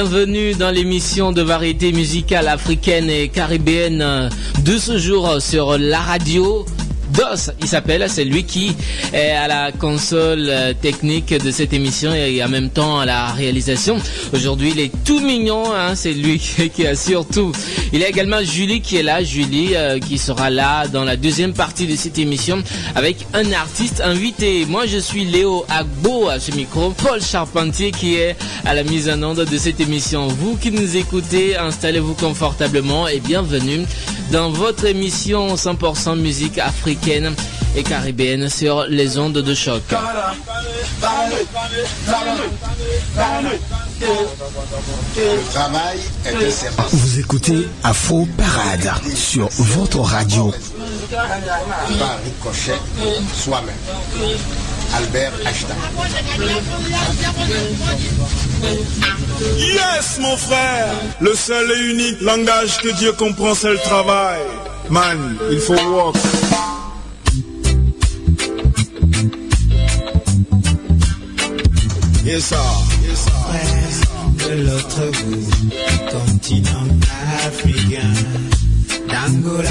Bienvenue 0.00 0.54
dans 0.54 0.70
l'émission 0.70 1.32
de 1.32 1.42
variété 1.42 1.90
musicale 1.90 2.46
africaine 2.46 3.10
et 3.10 3.28
caribéenne 3.28 4.30
de 4.64 4.78
ce 4.78 4.96
jour 4.96 5.42
sur 5.42 5.76
la 5.76 5.98
radio 5.98 6.64
DOS, 7.18 7.50
il 7.60 7.66
s'appelle, 7.66 8.06
c'est 8.08 8.24
lui 8.24 8.44
qui 8.44 8.76
est 9.12 9.30
à 9.32 9.48
la 9.48 9.72
console 9.72 10.46
euh, 10.48 10.72
technique 10.72 11.34
de 11.34 11.50
cette 11.50 11.72
émission 11.72 12.14
et 12.14 12.44
en 12.44 12.48
même 12.48 12.70
temps 12.70 13.00
à 13.00 13.06
la 13.06 13.32
réalisation. 13.32 13.96
Aujourd'hui, 14.32 14.70
il 14.72 14.78
est 14.78 14.92
tout 15.04 15.18
mignon, 15.18 15.64
hein, 15.74 15.96
c'est 15.96 16.12
lui 16.12 16.38
qui 16.74 16.86
assure 16.86 17.26
tout. 17.26 17.50
Il 17.92 17.98
y 17.98 18.04
a 18.04 18.08
également 18.08 18.40
Julie 18.44 18.80
qui 18.82 18.98
est 18.98 19.02
là, 19.02 19.24
Julie 19.24 19.70
euh, 19.74 19.98
qui 19.98 20.16
sera 20.16 20.48
là 20.48 20.86
dans 20.86 21.02
la 21.02 21.16
deuxième 21.16 21.54
partie 21.54 21.88
de 21.88 21.96
cette 21.96 22.18
émission 22.20 22.62
avec 22.94 23.26
un 23.34 23.50
artiste 23.50 24.00
invité. 24.00 24.64
Moi, 24.66 24.86
je 24.86 24.98
suis 24.98 25.24
Léo 25.24 25.64
Agbo 25.68 26.28
à 26.28 26.38
ce 26.38 26.52
micro, 26.52 26.90
Paul 26.90 27.20
Charpentier 27.20 27.90
qui 27.90 28.14
est 28.14 28.36
à 28.64 28.74
la 28.74 28.84
mise 28.84 29.08
en 29.08 29.20
onde 29.24 29.44
de 29.44 29.58
cette 29.58 29.80
émission. 29.80 30.28
Vous 30.28 30.56
qui 30.56 30.70
nous 30.70 30.96
écoutez, 30.96 31.56
installez-vous 31.56 32.14
confortablement 32.14 33.08
et 33.08 33.18
bienvenue 33.18 33.86
dans 34.30 34.50
votre 34.50 34.84
émission 34.84 35.54
100% 35.54 36.16
musique 36.18 36.58
africaine 36.58 37.34
et 37.76 37.82
caribéenne 37.82 38.48
sur 38.48 38.84
les 38.88 39.18
ondes 39.18 39.38
de 39.38 39.54
choc. 39.54 39.82
Vous 46.92 47.18
écoutez 47.18 47.68
Afro 47.82 48.26
Parade 48.36 48.92
sur 49.14 49.48
votre 49.58 50.00
radio. 50.00 50.52
soi-même. 53.34 53.74
Albert 54.94 55.32
Einstein. 55.46 55.76
Yes, 59.56 60.18
mon 60.20 60.36
frère 60.36 60.92
Le 61.20 61.34
seul 61.34 61.70
et 61.70 61.90
unique 61.90 62.20
langage 62.20 62.78
que 62.78 62.88
Dieu 62.98 63.12
comprend, 63.12 63.54
c'est 63.54 63.70
le 63.70 63.78
travail. 63.78 64.40
Man, 64.90 65.36
il 65.50 65.60
faut 65.60 65.74
work. 65.74 66.16
Yes, 72.24 72.44
sir. 72.44 72.58
Yes, 73.08 73.18
sir. 73.20 74.08
de 74.48 74.54
l'autre 74.62 75.10
bout 75.24 75.36
du 75.36 75.98
continent 76.10 76.88
africain, 77.46 78.12
d'Angola, 79.08 79.68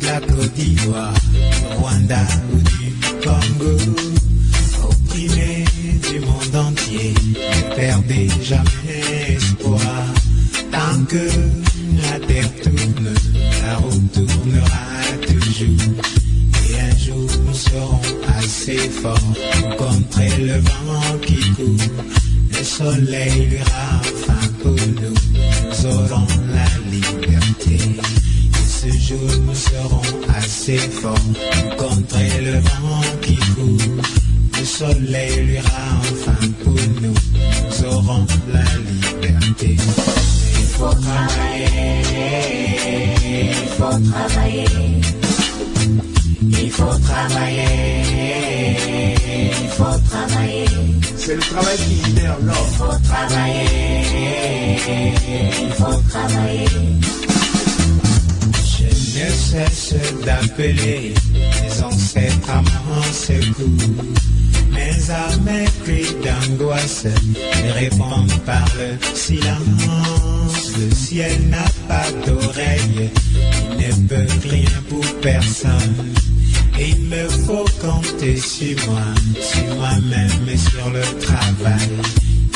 de 0.00 0.06
la 0.06 0.20
Côte 0.20 0.52
d'Ivoire, 0.54 1.14
du 1.32 1.76
Rwanda 1.78 2.20
ou 2.52 2.58
du 2.58 2.94
Congo, 3.22 3.76
du 5.14 6.20
monde 6.20 6.56
entier, 6.56 7.14
ne 7.34 7.74
perdez 7.74 8.28
jamais 8.42 9.34
espoir, 9.36 9.80
tant 10.70 11.04
que 11.06 11.28
la 12.02 12.26
terre 12.26 12.50
tourne, 12.62 13.14
la 13.62 13.76
roue 13.76 14.08
tournera 14.12 14.86
toujours. 15.26 15.94
Et 16.70 16.80
un 16.80 16.96
jour 16.96 17.28
nous 17.46 17.54
serons 17.54 18.00
assez 18.38 18.88
forts 18.88 19.34
pour 19.60 19.76
contrer 19.76 20.30
le 20.38 20.54
vent 20.54 21.18
qui 21.26 21.50
court. 21.52 21.76
Le 22.50 22.64
soleil 22.64 23.46
verra 23.46 24.00
enfin 24.00 24.48
pour 24.62 24.72
nous, 24.72 25.14
nous 25.68 25.86
aurons 25.86 26.26
la 26.54 26.90
liberté. 26.90 27.76
Et 27.76 28.66
ce 28.66 28.98
jour 28.98 29.30
nous 29.46 29.54
serons 29.54 30.02
assez 30.34 30.78
forts 30.78 31.14
pour 31.14 31.76
contrer 31.76 32.40
le 32.40 32.60
vent 32.60 33.02
qui 33.20 33.36
court. 33.36 34.21
Le 34.82 34.88
soleil 34.94 35.46
luira 35.46 35.82
enfin 36.00 36.46
pour 36.64 36.74
nous, 37.00 37.14
nous 37.14 37.84
aurons 37.86 38.26
la 38.52 38.64
liberté. 38.90 39.76
Il 39.76 40.66
faut 40.66 40.94
travailler, 40.94 41.68
il 43.24 43.68
faut 43.68 43.98
travailler. 44.10 44.64
Il 46.40 46.70
faut 46.70 46.98
travailler, 47.06 48.02
il 49.62 49.68
faut 49.68 49.98
travailler. 50.10 50.66
C'est 51.16 51.36
le 51.36 51.42
travail 51.42 51.76
qui 51.76 51.94
libère 52.06 52.38
l'homme. 52.40 52.56
Il 52.72 52.76
faut 52.76 52.98
travailler, 53.04 54.82
il 55.62 55.72
faut 55.74 56.02
travailler. 56.10 56.68
Je 58.66 58.84
ne 59.20 59.30
cesse 59.30 59.94
d'appeler 60.24 61.14
mes 61.32 61.82
ancêtres 61.84 62.50
à 62.50 62.62
mon 62.62 63.02
secours. 63.12 64.31
Mes 65.44 65.64
cris 65.82 66.14
d'angoisse, 66.22 67.06
ils 67.64 67.70
répondent 67.72 68.40
par 68.46 68.64
le 68.78 68.96
silence. 69.14 70.72
Le 70.78 70.94
ciel 70.94 71.48
n'a 71.48 71.64
pas 71.88 72.10
d'oreille, 72.24 73.10
il 73.78 74.04
ne 74.04 74.08
peut 74.08 74.48
rien 74.48 74.70
pour 74.88 75.04
personne. 75.20 76.14
Il 76.78 76.96
me 77.06 77.28
faut 77.28 77.64
compter 77.80 78.36
sur 78.36 78.76
moi, 78.86 79.02
sur 79.40 79.74
moi-même 79.76 80.48
et 80.48 80.56
sur 80.56 80.90
le 80.90 81.02
travail. 81.20 81.90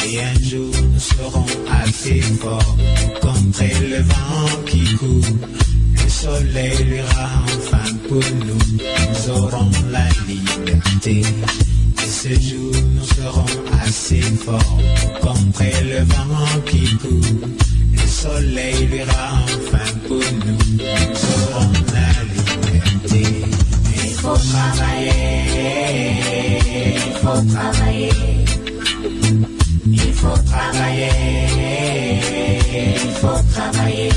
Et 0.09 0.21
un 0.21 0.49
jour 0.49 0.73
nous 0.93 1.01
serons 1.01 1.47
assez 1.85 2.21
forts 2.21 2.77
pour 3.21 3.33
contrer 3.33 3.73
le 3.81 4.03
vent 4.03 4.63
qui 4.67 4.85
court. 4.95 5.37
Le 5.95 6.09
soleil 6.09 6.85
luira 6.85 7.31
enfin 7.45 7.93
pour 8.09 8.23
nous, 8.47 8.79
nous 8.79 9.31
aurons 9.31 9.71
la 9.91 10.07
liberté. 10.27 11.23
Ce 12.29 12.33
jour 12.41 12.73
nous 12.93 13.05
serons 13.05 13.45
assez 13.85 14.21
forts 14.21 14.81
pour 15.21 15.33
contrer 15.33 15.73
le 15.85 15.99
vent 15.99 16.61
qui 16.67 16.97
court. 16.97 17.49
Le 17.93 18.09
soleil 18.09 18.87
luira 18.87 19.45
enfin 19.45 19.87
pour 20.09 20.25
nous, 20.45 20.59
nous 20.75 21.21
aurons 21.55 21.71
la 21.95 22.11
liberté. 22.35 23.23
Il 23.95 24.11
faut 24.15 24.39
travailler, 24.51 25.13
il 26.97 27.13
faut 27.13 27.43
travailler. 27.55 28.13
Il 29.87 30.13
faut 30.13 30.41
travailler, 30.51 31.11
il 33.05 33.11
faut 33.21 33.41
travailler. 33.55 34.11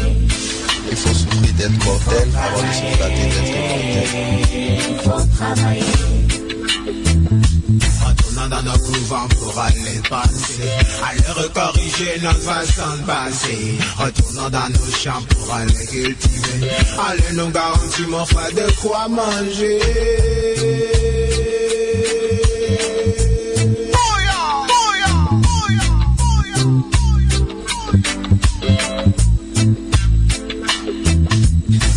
Il 0.90 0.98
faut 0.98 1.14
souffrir 1.14 1.54
d'être 1.60 1.86
mortel 1.86 2.28
avant 2.36 2.64
de 2.64 2.74
se 2.74 2.82
d'être 2.98 3.36
mortel. 3.36 3.70
Il 4.90 4.98
faut 4.98 5.24
travailler. 5.38 6.20
Dans 8.48 8.64
nos 8.64 8.80
couvents 8.80 9.28
pour 9.38 9.60
aller 9.60 10.00
passer. 10.10 10.64
Aller 11.04 11.44
recorriger 11.44 12.20
notre 12.22 12.40
façon 12.40 12.98
de 12.98 13.06
passer 13.06 13.78
Retournons 13.98 14.50
dans 14.50 14.70
nos 14.70 14.92
champs 14.98 15.22
pour 15.30 15.54
aller 15.54 15.74
cultiver. 15.74 16.70
Allez 17.10 17.34
nous 17.36 17.50
garantir 17.50 18.08
mon 18.08 18.26
frère 18.26 18.52
de 18.54 18.72
quoi 18.82 19.08
manger. 19.10 19.80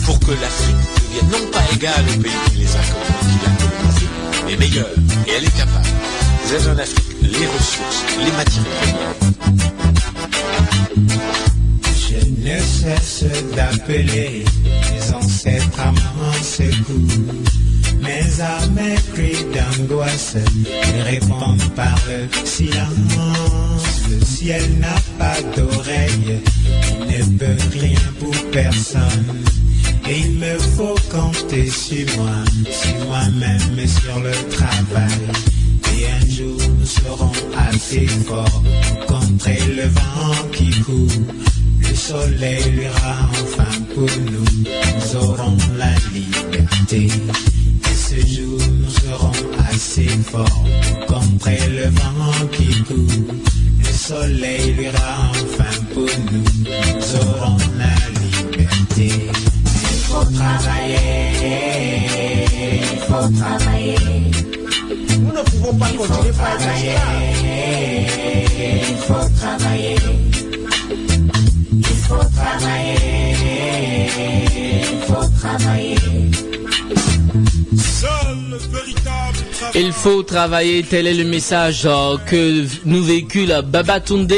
Pour 0.05 0.19
que 0.21 0.33
l'Afrique 0.33 0.77
devienne 0.97 1.31
non 1.31 1.51
pas 1.51 1.65
égale 1.73 2.05
au 2.09 2.21
pays 2.21 2.33
qui 2.51 2.57
les 2.59 2.77
a 2.77 2.81
qui 2.81 3.39
l'a 3.45 3.53
colonisé, 3.57 4.07
mais 4.47 4.57
meilleure. 4.57 5.02
Les 6.53 6.59
ressources, 6.59 8.05
les 8.19 8.31
matières. 8.33 8.65
Je 11.97 12.27
ne 12.29 12.59
cesse 12.61 13.25
d'appeler 13.57 14.45
mes 14.63 15.15
ancêtres 15.15 15.81
à 15.81 15.93
mon 15.93 16.33
secours. 16.43 17.33
Mes 18.03 18.97
cris 19.15 19.47
d'angoisse, 19.55 20.37
ils 20.67 21.03
répondent 21.03 21.75
par 21.75 21.99
le 22.07 22.29
silence. 22.45 24.03
Le 24.11 24.23
ciel 24.23 24.79
n'a 24.79 24.97
pas 25.19 25.41
d'oreille, 25.57 26.43
il 27.09 27.33
ne 27.33 27.39
peut 27.39 27.79
rien 27.81 27.99
pour 28.21 28.51
personne. 28.51 29.43
Et 30.07 30.19
il 30.19 30.33
me 30.33 30.59
faut 30.59 30.97
compter 31.11 31.71
sur 31.71 32.07
moi, 32.19 32.45
sur 32.71 33.07
moi-même 33.07 33.79
et 33.79 33.87
sur 33.87 34.21
le 34.21 34.33
travail. 34.51 35.62
Et 36.33 36.35
un 36.35 36.45
jour 36.45 36.59
nous 36.79 36.87
serons 36.87 37.33
assez 37.57 38.07
forts 38.07 38.63
pour 39.07 39.19
contrer 39.19 39.59
le 39.77 39.83
vent 39.83 40.49
qui 40.53 40.71
court. 40.81 41.09
Le 41.81 41.95
soleil 41.95 42.71
luira 42.71 43.29
enfin 43.31 43.83
pour 43.95 44.09
nous, 44.31 44.45
nous 44.65 45.17
aurons 45.17 45.57
la 45.77 45.93
liberté. 46.13 47.09
Et 47.91 47.95
ce 47.95 48.27
jour 48.27 48.59
nous 48.81 48.91
serons 48.91 49.33
assez 49.71 50.09
forts 50.09 50.65
pour 51.07 51.21
contrer 51.21 51.59
le 51.69 51.85
vent 51.91 52.47
qui 52.53 52.83
court. 52.85 53.35
Le 53.79 53.93
soleil 53.93 54.73
luira 54.75 55.33
enfin 55.33 55.85
pour 55.93 56.11
nous, 56.31 56.45
nous 56.65 57.17
aurons 57.21 57.57
la 57.79 57.95
liberté. 58.21 59.09
Il 59.65 60.01
faut 60.09 60.25
travailler, 60.25 61.27
il 62.81 62.99
faut 63.01 63.29
travailler 63.39 64.52
ne 65.43 65.51
pouvons 65.51 65.75
pas 65.75 65.87
continuer 65.87 66.33
par 66.33 66.49
être 66.55 66.63
Il 68.91 68.97
faut 68.99 69.29
travailler. 69.39 69.97
Il 71.73 71.85
faut 71.85 72.25
travailler. 72.35 72.97
Il 74.91 75.01
faut 75.07 75.29
travailler. 75.41 75.97
Seul 77.77 78.37
le 78.51 78.59
véritable 78.59 79.22
tel 80.89 81.07
est 81.07 81.15
le 81.15 81.25
message 81.25 81.83
euh, 81.87 82.17
que 82.27 82.65
nous 82.85 83.03
véhicule 83.03 83.55
Baba 83.65 84.01
Tunde 84.01 84.33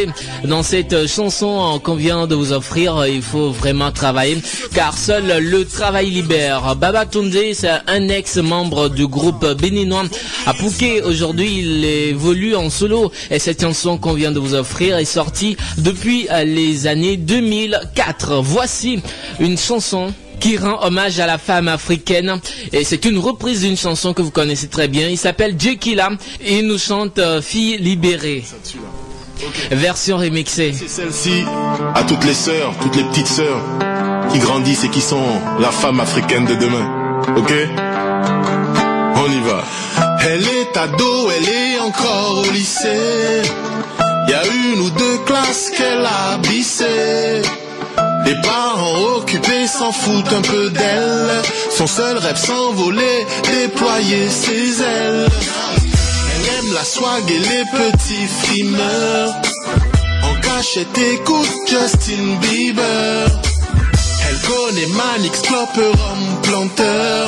dans 0.44 0.62
cette 0.62 1.06
chanson 1.08 1.80
qu'on 1.82 1.94
vient 1.94 2.26
de 2.26 2.34
vous 2.34 2.52
offrir. 2.52 3.06
Il 3.06 3.22
faut 3.22 3.50
vraiment 3.50 3.90
travailler 3.90 4.38
car 4.74 4.96
seul 4.96 5.38
le 5.42 5.64
travail 5.64 6.10
libère. 6.10 6.76
Baba 6.76 7.06
Tunde, 7.06 7.34
c'est 7.54 7.70
un 7.86 8.08
ex-membre 8.08 8.88
du 8.88 9.06
groupe 9.06 9.46
béninois 9.60 10.04
Apouké. 10.46 11.02
Aujourd'hui, 11.02 11.60
il 11.60 11.84
évolue 11.84 12.54
en 12.54 12.70
solo 12.70 13.10
et 13.30 13.38
cette 13.38 13.62
chanson 13.62 13.98
qu'on 13.98 14.14
vient 14.14 14.32
de 14.32 14.38
vous 14.38 14.54
offrir 14.54 14.98
est 14.98 15.04
sortie 15.04 15.56
depuis 15.78 16.28
les 16.44 16.86
années 16.86 17.16
2004. 17.16 18.40
Voici 18.42 19.00
une 19.40 19.58
chanson 19.58 20.12
qui 20.40 20.56
rend 20.56 20.82
hommage 20.82 21.18
à 21.20 21.26
la 21.26 21.38
femme 21.38 21.68
africaine. 21.68 22.38
Et 22.72 22.84
c'est 22.84 23.04
une 23.04 23.18
reprise 23.18 23.62
d'une 23.62 23.76
chanson 23.76 24.12
que 24.12 24.22
vous 24.22 24.30
connaissez 24.30 24.68
très 24.68 24.88
bien. 24.88 25.08
Il 25.08 25.18
s'appelle 25.18 25.54
Jekila 25.58 26.10
et 26.44 26.58
il 26.58 26.66
nous 26.66 26.78
chante 26.78 27.18
euh, 27.18 27.40
Fille 27.42 27.78
libérée. 27.78 28.44
Version 29.70 30.16
remixée. 30.18 30.72
C'est 30.72 30.88
celle-ci 30.88 31.44
à 31.94 32.02
toutes 32.04 32.24
les 32.24 32.34
sœurs, 32.34 32.72
toutes 32.80 32.96
les 32.96 33.04
petites 33.04 33.26
sœurs 33.26 33.60
qui 34.32 34.38
grandissent 34.38 34.84
et 34.84 34.88
qui 34.88 35.00
sont 35.00 35.26
la 35.60 35.70
femme 35.70 36.00
africaine 36.00 36.46
de 36.46 36.54
demain. 36.54 37.22
Ok? 37.36 37.52
On 39.16 39.32
y 39.32 39.40
va. 39.40 39.64
Elle 40.26 40.42
est 40.42 40.76
ado, 40.76 41.30
elle 41.36 41.48
est 41.48 41.78
encore 41.80 42.44
au 42.46 42.52
lycée. 42.52 43.42
Y 44.28 44.32
a 44.32 44.42
une 44.46 44.80
ou 44.80 44.90
deux 44.90 45.18
classes 45.26 45.70
qu'elle 45.70 46.04
a 46.04 46.38
bissées. 46.38 47.42
Les 48.26 48.34
parents 48.40 49.16
occupés 49.16 49.66
s'en 49.66 49.92
foutent 49.92 50.32
un 50.32 50.40
peu 50.40 50.70
d'elle. 50.70 51.42
Son 51.70 51.86
seul 51.86 52.16
rêve 52.18 52.36
s'envoler, 52.36 53.26
déployer 53.44 54.30
ses 54.30 54.82
ailes. 54.82 55.28
Elle 56.30 56.54
aime 56.58 56.72
la 56.74 56.84
swag 56.84 57.30
et 57.30 57.38
les 57.38 57.64
petits 57.64 58.26
frimeurs. 58.26 59.34
En 60.22 60.40
cachette 60.40 60.96
écoute 60.96 61.50
Justin 61.68 62.36
Bieber. 62.40 63.26
Elle 64.26 64.40
connaît 64.40 64.86
Manix, 64.94 65.40
Clopper, 65.42 65.86
homme 65.86 66.40
planteur. 66.42 67.26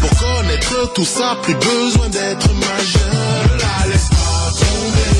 Pour 0.00 0.10
connaître 0.10 0.92
tout 0.94 1.04
ça, 1.04 1.36
plus 1.42 1.54
besoin 1.54 2.08
d'être 2.08 2.52
majeur. 2.52 3.58
La 3.58 3.98
tomber. 4.58 5.11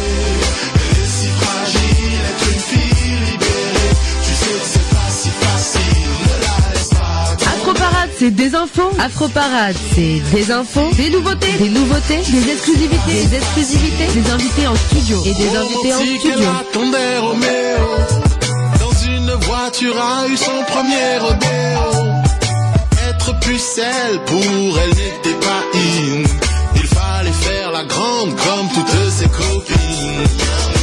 C'est 8.23 8.31
des 8.31 8.55
infos. 8.55 8.93
Afroparade, 9.01 9.75
c'est 9.97 10.21
des 10.33 10.53
infos, 10.53 10.89
des 10.97 11.11
nouveautés, 11.11 11.55
des 11.59 11.71
nouveautés, 11.71 12.19
des 12.19 12.53
exclusivités, 12.53 13.27
des 13.27 13.35
exclusivités, 13.35 14.07
des 14.15 14.31
invités 14.31 14.67
en 14.69 14.77
studio 14.77 15.19
et 15.27 15.35
des 15.35 15.57
invités 15.57 15.93
en 15.93 15.99
studio. 15.99 16.49
attendait 16.61 17.19
Roméo. 17.19 17.85
Dans 18.79 18.97
une 19.13 19.33
voiture 19.45 19.97
a 20.01 20.29
eu 20.29 20.37
son 20.37 20.63
premier 20.69 21.19
rodéo. 21.19 22.13
Être 23.09 23.41
pucelle 23.41 24.21
pour 24.27 24.79
elle 24.79 24.91
n'était 24.91 25.41
pas 25.47 25.63
in. 25.75 26.23
Il 26.77 26.87
fallait 26.87 27.33
faire 27.33 27.73
la 27.73 27.83
grande 27.83 28.37
comme 28.37 28.69
toutes 28.73 29.11
ses 29.11 29.29
copines. 29.29 30.29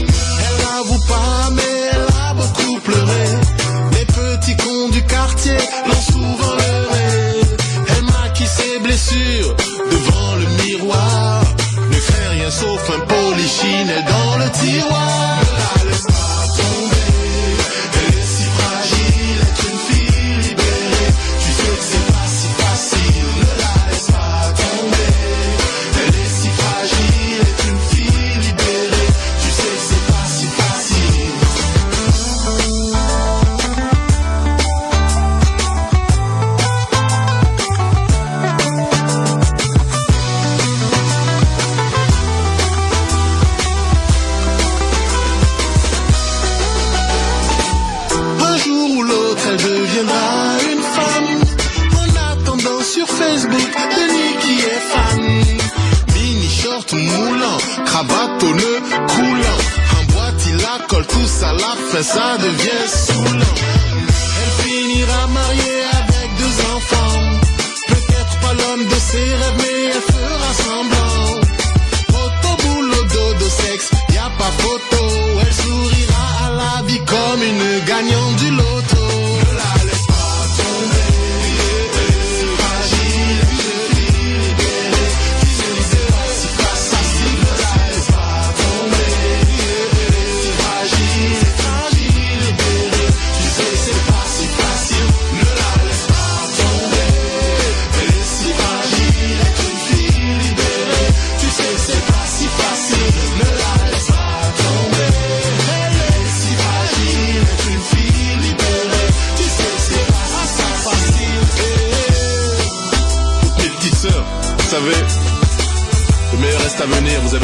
Elle 0.02 0.66
n'avoue 0.66 1.08
pas, 1.08 1.50
mais 1.54 1.90
elle 1.94 2.08
a 2.22 2.34
beaucoup 2.34 2.80
pleuré. 2.82 3.59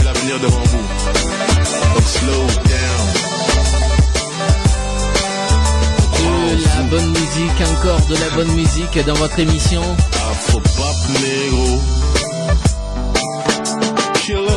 L'avenir 0.05 0.39
devant 0.39 0.61
vous. 0.63 0.85
Donc 1.95 2.07
slow 2.07 2.45
down. 2.69 3.05
De 6.57 6.63
la 6.63 6.81
bonne 6.89 7.09
musique, 7.09 7.61
encore 7.73 8.01
de 8.07 8.15
la 8.15 8.29
bonne 8.35 8.51
musique 8.53 9.05
dans 9.05 9.15
votre 9.15 9.39
émission. 9.39 9.81
Afro 10.31 10.59
pop 10.59 10.95
négro. 11.21 11.81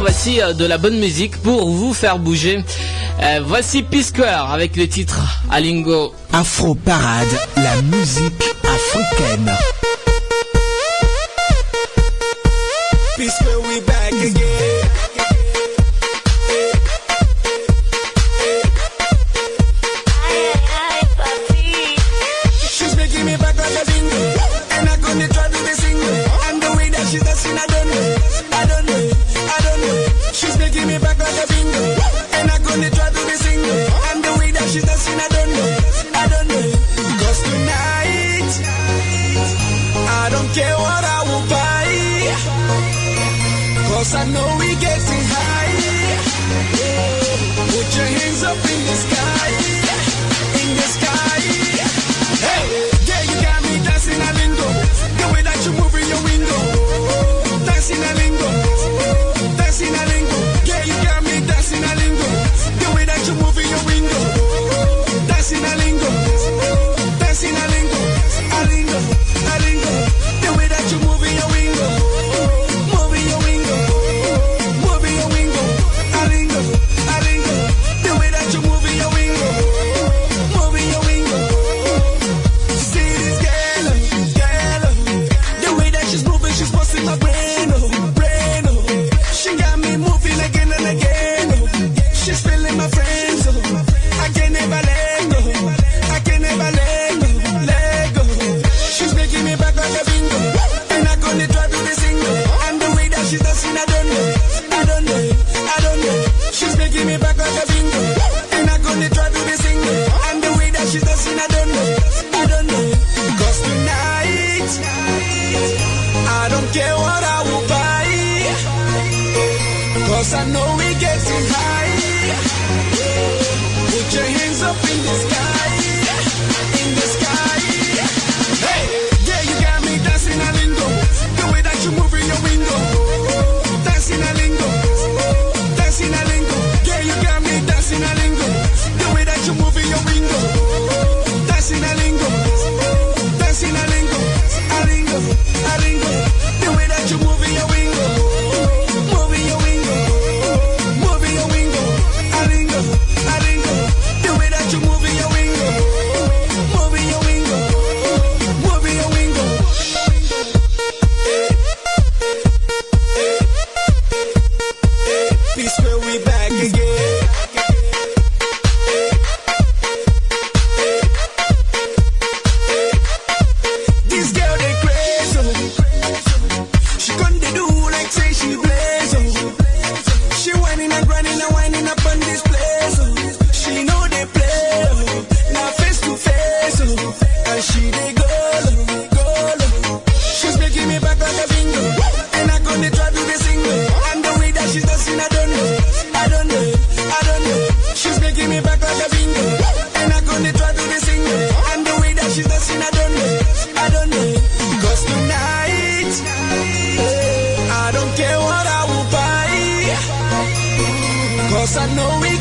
Voici 0.00 0.40
euh, 0.40 0.52
de 0.52 0.64
la 0.66 0.78
bonne 0.78 0.98
musique 0.98 1.36
pour 1.38 1.70
vous 1.70 1.94
faire 1.94 2.18
bouger. 2.18 2.62
Euh, 3.20 3.40
voici 3.44 3.82
P-Square 3.82 4.52
avec 4.52 4.76
le 4.76 4.86
titre 4.86 5.18
Alingo. 5.50 6.14
Afro 6.32 6.74
Parade, 6.74 7.28
la 7.56 7.80
musique 7.82 8.44
africaine. 8.62 9.56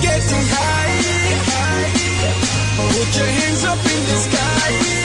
getting 0.01 0.45
high. 0.53 0.97
Put 2.93 3.17
your 3.17 3.27
hands 3.27 3.63
up 3.65 3.77
in 3.77 4.03
the 4.05 4.17
sky. 4.17 4.96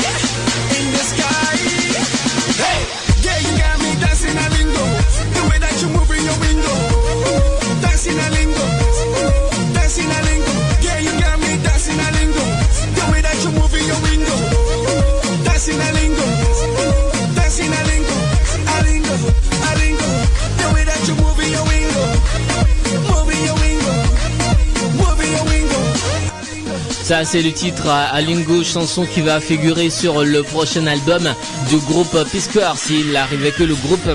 C'est 27.05 27.43
le 27.43 27.53
titre 27.53 27.89
Alingo, 27.89 28.63
chanson 28.63 29.05
qui 29.05 29.23
va 29.23 29.41
figurer 29.41 29.91
sur 29.91 30.23
le 30.25 30.43
prochain 30.43 30.87
album 30.87 31.23
du 31.69 31.77
groupe 31.79 32.17
Piscoir. 32.31 32.77
S'il 32.77 33.17
arrivait 33.17 33.51
que 33.51 33.65
le 33.65 33.75
groupe 33.75 34.09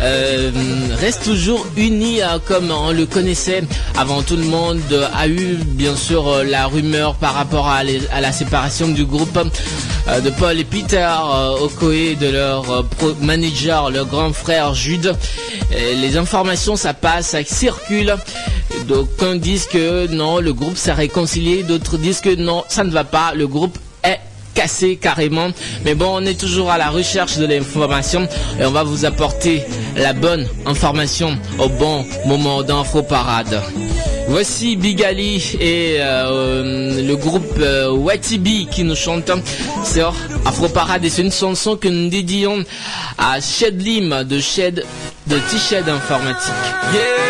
euh, 0.00 0.50
reste 0.98 1.24
toujours 1.24 1.66
uni 1.76 2.22
euh, 2.22 2.38
comme 2.46 2.70
on 2.70 2.92
le 2.92 3.04
connaissait 3.06 3.62
avant 3.98 4.22
tout 4.22 4.36
le 4.36 4.44
monde 4.44 4.80
a 5.14 5.28
eu 5.28 5.58
bien 5.64 5.94
sûr 5.96 6.42
la 6.44 6.66
rumeur 6.66 7.14
par 7.16 7.34
rapport 7.34 7.68
à, 7.68 7.82
la 7.84 8.32
séparation 8.32 8.88
du 8.88 9.04
groupe 9.04 9.38
euh, 10.08 10.20
de 10.20 10.30
Paul 10.30 10.58
et 10.58 10.64
Peter 10.64 11.08
Okoye 11.60 12.16
de 12.16 12.28
leur 12.30 12.84
manager, 13.20 13.90
leur 13.90 14.06
grand 14.06 14.32
frère 14.32 14.74
Jude. 14.74 15.14
les 15.72 16.16
informations 16.16 16.76
ça 16.76 16.94
passe, 16.94 17.28
ça 17.28 17.44
circule. 17.44 18.16
D'aucuns 18.86 19.36
disent 19.36 19.66
que 19.66 20.06
non, 20.08 20.40
le 20.40 20.52
groupe 20.52 20.76
s'est 20.76 20.92
réconcilié, 20.92 21.62
d'autres 21.62 21.96
disent 21.96 22.20
que 22.20 22.34
non, 22.34 22.64
ça 22.68 22.84
ne 22.84 22.90
va 22.90 23.04
pas, 23.04 23.32
le 23.34 23.46
groupe 23.46 23.78
est 24.02 24.20
cassé 24.54 24.96
carrément. 24.96 25.48
Mais 25.84 25.94
bon, 25.94 26.08
on 26.12 26.26
est 26.26 26.38
toujours 26.38 26.70
à 26.70 26.78
la 26.78 26.88
recherche 26.88 27.38
de 27.38 27.46
l'information 27.46 28.28
et 28.58 28.64
on 28.64 28.70
va 28.70 28.82
vous 28.82 29.04
apporter 29.04 29.62
la 29.96 30.12
bonne 30.12 30.46
information 30.66 31.38
au 31.58 31.68
bon 31.68 32.04
moment 32.26 32.62
d'Info 32.62 33.02
Parade. 33.02 33.60
Voici 34.28 34.76
Big 34.76 35.02
Ali 35.02 35.56
et 35.60 35.96
euh, 35.98 37.02
le 37.02 37.16
groupe 37.16 37.58
euh, 37.58 37.90
Watibi 37.90 38.68
qui 38.70 38.84
nous 38.84 38.94
chantent 38.94 39.32
sur 39.84 40.14
Afro 40.46 40.68
Parade 40.68 41.04
et 41.04 41.10
c'est 41.10 41.22
une 41.22 41.32
chanson 41.32 41.76
que 41.76 41.88
nous 41.88 42.08
dédions 42.08 42.64
à 43.18 43.40
Shed 43.40 43.82
Lim 43.82 44.22
de 44.22 44.38
Shed 44.38 44.84
de 45.26 45.36
T-Shed 45.36 45.88
Informatique. 45.88 47.29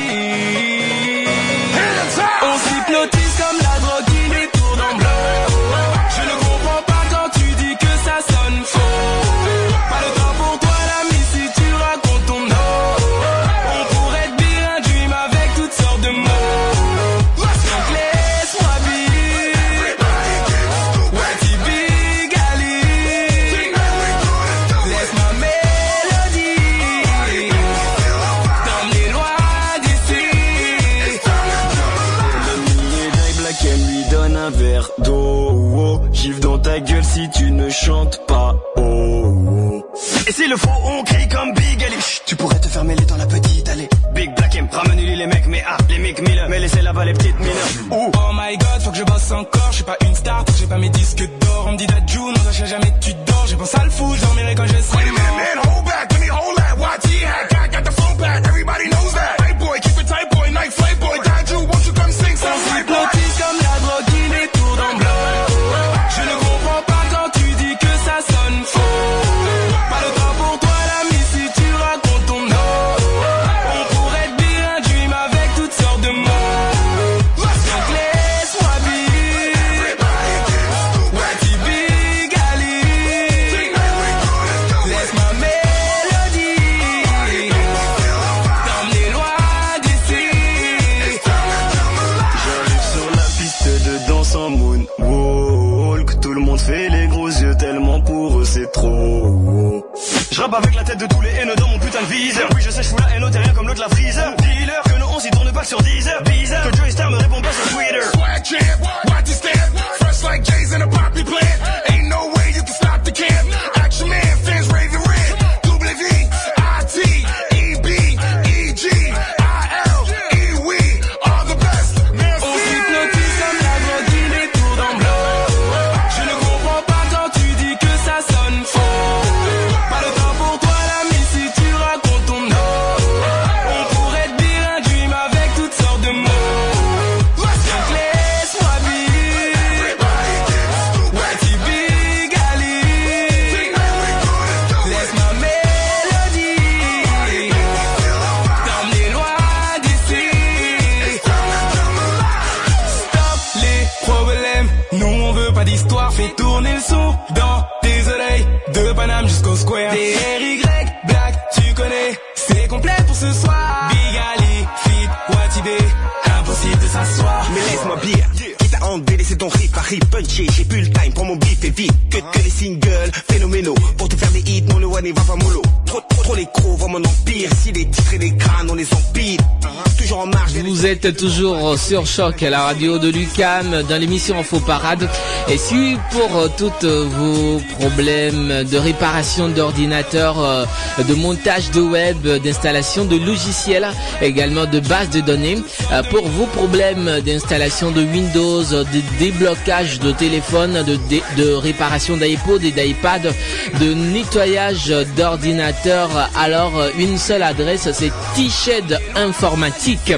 Êtes 181.07 181.17
toujours 181.17 181.79
sur 181.79 182.05
Choc 182.05 182.43
à 182.43 182.49
la 182.49 182.63
radio 182.63 182.99
de 182.99 183.09
Lucam 183.09 183.83
dans 183.89 183.97
l'émission 183.99 184.37
Info 184.37 184.59
Parade. 184.59 185.09
Et 185.49 185.57
si 185.57 185.97
pour 186.11 186.35
euh, 186.37 186.47
tous 186.57 186.71
vos 186.87 187.59
problèmes 187.79 188.63
de 188.63 188.77
réparation 188.77 189.49
d'ordinateur, 189.49 190.39
euh, 190.39 190.65
de 191.07 191.13
montage 191.13 191.71
de 191.71 191.81
web, 191.81 192.25
d'installation 192.43 193.05
de 193.05 193.17
logiciels, 193.17 193.89
également 194.21 194.65
de 194.65 194.79
base 194.79 195.09
de 195.09 195.19
données, 195.19 195.57
euh, 195.91 196.03
pour 196.03 196.27
vos 196.27 196.45
problèmes 196.47 197.21
d'installation 197.25 197.91
de 197.91 198.01
Windows, 198.01 198.63
de 198.63 199.01
déblocage 199.19 199.99
de 199.99 200.11
téléphone, 200.11 200.83
de, 200.83 201.53
réparation 201.53 202.17
d'iPod 202.17 202.63
et 202.63 202.71
d'iPad, 202.71 203.33
de 203.79 203.93
nettoyage 203.93 204.93
d'ordinateur, 205.17 206.09
alors 206.37 206.77
euh, 206.77 206.89
une 206.97 207.17
seule 207.17 207.43
adresse, 207.43 207.89
c'est 207.93 208.11
T-Shed 208.35 208.99
Informatique 209.15 210.13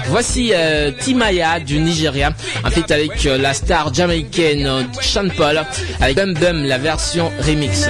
Voici 0.10 0.54
Timaya 1.00 1.60
du 1.60 1.80
Nigeria, 1.80 2.32
en 2.64 2.70
fait 2.70 2.90
avec 2.92 3.24
la 3.26 3.54
star 3.54 3.94
jamaïcaine 3.94 4.88
Sean 5.02 5.28
Paul 5.36 5.64
avec 6.00 6.16
Bum 6.16 6.34
Bum 6.34 6.64
la 6.66 6.78
version 6.78 7.30
remix. 7.46 7.88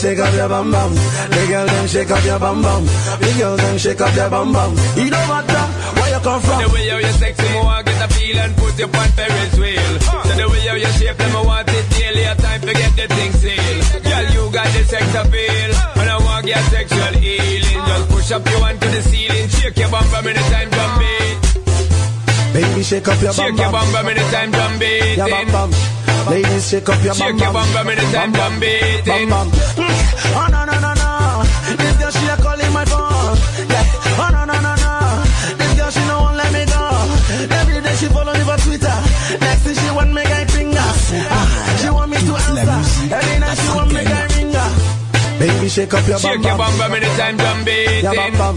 Shake 0.00 0.18
up 0.18 0.32
your 0.34 0.48
bum 0.48 0.72
bum. 0.72 0.94
The 0.94 1.46
girl 1.48 1.66
them 1.66 1.86
shake 1.86 2.10
up 2.10 2.24
your 2.24 2.38
bum 2.38 2.62
bum. 2.62 2.84
The 3.20 3.34
girls 3.38 3.60
them 3.60 3.76
shake 3.76 4.00
up 4.00 4.14
their 4.14 4.30
bum 4.30 4.52
bum. 4.52 4.72
It 4.96 5.10
don't 5.12 5.28
matter 5.28 5.64
where 6.00 6.10
you 6.16 6.20
come 6.24 6.40
from. 6.40 6.58
The 6.62 6.68
way 6.72 6.88
how 6.88 6.98
you 7.04 7.12
sexy, 7.20 7.48
me 7.52 7.60
want 7.60 7.84
get 7.84 8.00
a 8.00 8.08
feel 8.14 8.38
and 8.40 8.56
put 8.56 8.78
you 8.80 8.88
on 8.88 9.08
Ferris 9.12 9.54
wheel. 9.60 9.92
So 10.00 10.32
the 10.40 10.46
way 10.48 10.64
how 10.64 10.76
you 10.80 10.90
shape 10.96 11.18
them, 11.20 11.36
I 11.36 11.42
want 11.44 11.68
it 11.68 11.86
daily. 11.92 12.24
A 12.24 12.34
time 12.34 12.60
to 12.64 12.72
get 12.72 12.92
the 12.96 13.06
thing 13.12 13.32
sealed. 13.44 13.84
Girl, 14.00 14.26
you 14.32 14.42
got 14.48 14.68
the 14.72 14.82
sex 14.88 15.04
appeal, 15.20 15.70
and 16.00 16.08
I 16.08 16.16
want 16.16 16.46
get 16.46 16.64
sexual 16.72 17.12
healing. 17.20 17.80
Just 17.84 18.08
push 18.08 18.32
up 18.32 18.44
your 18.48 18.60
hand 18.64 18.80
to 18.80 18.88
the 18.88 19.02
ceiling, 19.04 19.48
shake 19.52 19.76
your 19.76 19.90
bum 19.92 20.06
bum 20.10 20.26
anytime 20.26 20.70
drum 20.72 20.92
beat. 20.96 21.36
Baby, 22.56 22.82
shake 22.82 23.08
up 23.08 23.20
your 23.20 23.36
bum 23.36 23.44
Shake 23.52 23.58
your 23.60 23.68
bum. 23.68 23.84
bum 23.84 23.92
bum 23.92 24.08
anytime 24.08 24.50
drum 24.50 24.78
beat. 24.80 25.16
Your 25.20 25.28
bum 25.28 25.46
bum. 25.52 25.99
Ladies, 26.30 26.68
shake 26.70 26.88
up 26.88 27.02
your 27.02 27.14
bum 27.14 27.26
Shake 27.26 27.40
your 27.42 27.52
bum. 27.52 27.66
bum 27.66 27.74
bum 27.74 27.88
anytime 27.90 28.32
drum 28.32 28.60
beat. 28.60 29.02
Bum 29.04 29.28
bum. 29.30 29.48
Oh 29.50 30.46
no 30.54 30.60
no 30.64 30.76
no 30.78 30.92
no. 30.94 31.10
This 31.74 31.94
girl 31.98 32.10
she 32.14 32.26
a 32.30 32.36
calling 32.38 32.72
my 32.72 32.84
phone. 32.86 33.34
Yeah. 33.66 34.22
Oh 34.22 34.28
no 34.30 34.42
no 34.46 34.56
no 34.62 34.72
no. 34.78 34.92
This 35.58 35.72
girl 35.74 35.90
she 35.90 36.02
no 36.06 36.16
won't 36.22 36.36
let 36.38 36.50
me 36.54 36.62
go. 36.70 36.82
Every 37.58 37.80
day 37.82 37.94
she 37.98 38.06
follow 38.14 38.32
me 38.32 38.44
for 38.46 38.58
Twitter. 38.62 38.96
Next 39.42 39.62
thing 39.66 39.74
she 39.74 39.90
want 39.90 40.12
me 40.14 40.22
guy 40.22 40.44
finger. 40.46 40.78
Ah, 41.34 41.76
she 41.82 41.90
want 41.90 42.10
me 42.10 42.18
to 42.22 42.32
answer. 42.46 42.78
Every 43.10 43.36
night 43.42 43.58
she 43.58 43.68
want 43.74 43.90
me 43.92 44.02
guy 44.06 44.24
ringer. 44.38 44.68
Baby 45.42 45.68
shake 45.68 45.94
up 45.94 46.06
your 46.06 46.20
bum 46.22 46.30
Shake 46.30 46.44
your 46.46 46.56
bum. 46.56 46.70
bum 46.70 46.78
bum 46.78 46.92
anytime 46.94 47.36
drum 47.42 47.58
beat. 47.64 48.02
Your 48.06 48.14
bum 48.14 48.32
bum. 48.38 48.56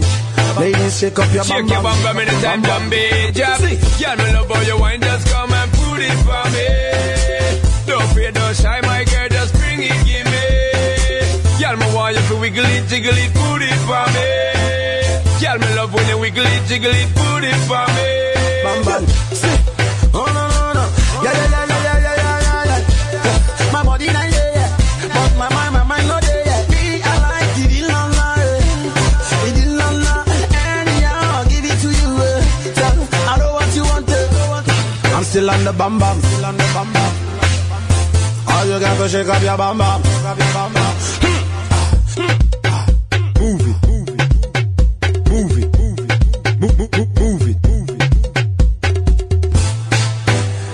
Ladies 0.62 0.94
shake 1.00 1.18
up 1.18 1.26
your 1.34 1.42
bum 1.42 1.58
Shake 1.58 1.70
your 1.74 1.82
bum 1.82 1.98
bum 2.06 2.18
anytime 2.22 2.62
drum 2.62 2.84
beat. 2.88 3.34
Yeah. 3.34 3.58
Girl, 3.58 4.14
me 4.22 4.30
love 4.30 4.46
how 4.50 4.62
you 4.62 4.78
wine, 4.78 5.00
just 5.00 5.26
come 5.26 5.50
and 5.52 5.70
put 5.74 5.98
it 6.06 6.16
for 6.22 6.44
me. 6.54 6.66
Don't 8.14 8.32
don't 8.32 8.54
shy, 8.56 8.80
my 8.82 9.04
girl, 9.04 9.28
just 9.28 9.52
bring 9.54 9.82
it, 9.82 9.90
give 10.06 10.24
me. 10.30 10.44
Girl, 11.58 11.76
me 11.76 11.86
want 11.94 12.14
you 12.16 12.22
to 12.28 12.36
wiggle 12.40 12.64
it, 12.64 12.86
jiggle 12.88 13.12
it, 13.12 13.30
put 13.34 13.60
it 13.60 13.74
for 13.84 14.06
me. 14.14 14.26
Girl, 15.42 15.58
me 15.58 15.68
love 15.74 15.92
when 15.92 16.06
you 16.08 16.18
wiggle 16.18 16.46
it, 16.46 16.62
jiggle 16.68 16.92
it, 16.94 17.08
put 17.14 17.42
it 17.42 17.58
for 17.66 17.84
me. 17.94 18.06
Bam 18.62 18.84
bam. 18.86 19.06
See. 19.34 19.50
Oh 20.14 20.24
no 20.30 20.42
no 20.46 20.72
no. 20.78 20.84
Yeah 21.24 21.32
yeah 21.34 21.48
yeah 21.50 21.66
yeah 21.66 21.98
yeah 21.98 22.16
yeah 22.22 22.38
yeah 22.46 22.64
yeah. 22.70 23.18
yeah. 23.18 23.72
My 23.72 23.82
body 23.84 24.06
not 24.06 24.30
there 24.30 24.52
yeah. 24.56 24.70
But 25.10 25.30
my 25.36 25.48
mind 25.50 25.72
my 25.74 25.82
mind 25.82 26.06
not 26.08 26.22
there 26.22 26.46
yeah. 26.46 26.70
Me 26.70 27.02
I 27.02 27.12
like 27.18 27.58
it 27.66 27.72
in 27.76 27.86
la 27.90 28.02
la. 28.14 28.28
It 29.48 29.58
in 29.58 29.76
la 29.76 29.88
la. 29.90 30.16
Anyhow 30.54 31.34
I'll 31.34 31.46
give 31.50 31.64
it 31.66 31.76
to 31.82 31.90
you. 31.90 32.12
So, 32.78 32.86
I 33.26 33.36
know 33.38 33.52
what 33.58 33.74
you 33.74 33.82
want. 33.82 34.08
I'm 35.12 35.24
still 35.24 35.50
on 35.50 35.64
the 35.64 35.72
bam 35.72 35.98
bam. 35.98 36.16
Still 36.22 36.46
on 36.46 36.56
the 36.56 36.70
bam 36.74 36.92
bam. 36.92 37.23
All 38.64 38.70
you 38.70 38.80
got 38.80 38.96
to 38.96 39.06
shake 39.10 39.28
up 39.28 39.42
your 39.42 39.58
bam 39.58 39.76
bam. 39.76 40.00
Move 43.38 43.60
it, 45.58 45.68
it, 45.74 46.00
it, 46.62 46.80
it, 46.80 46.96
it, 46.96 47.36
it. 47.36 47.58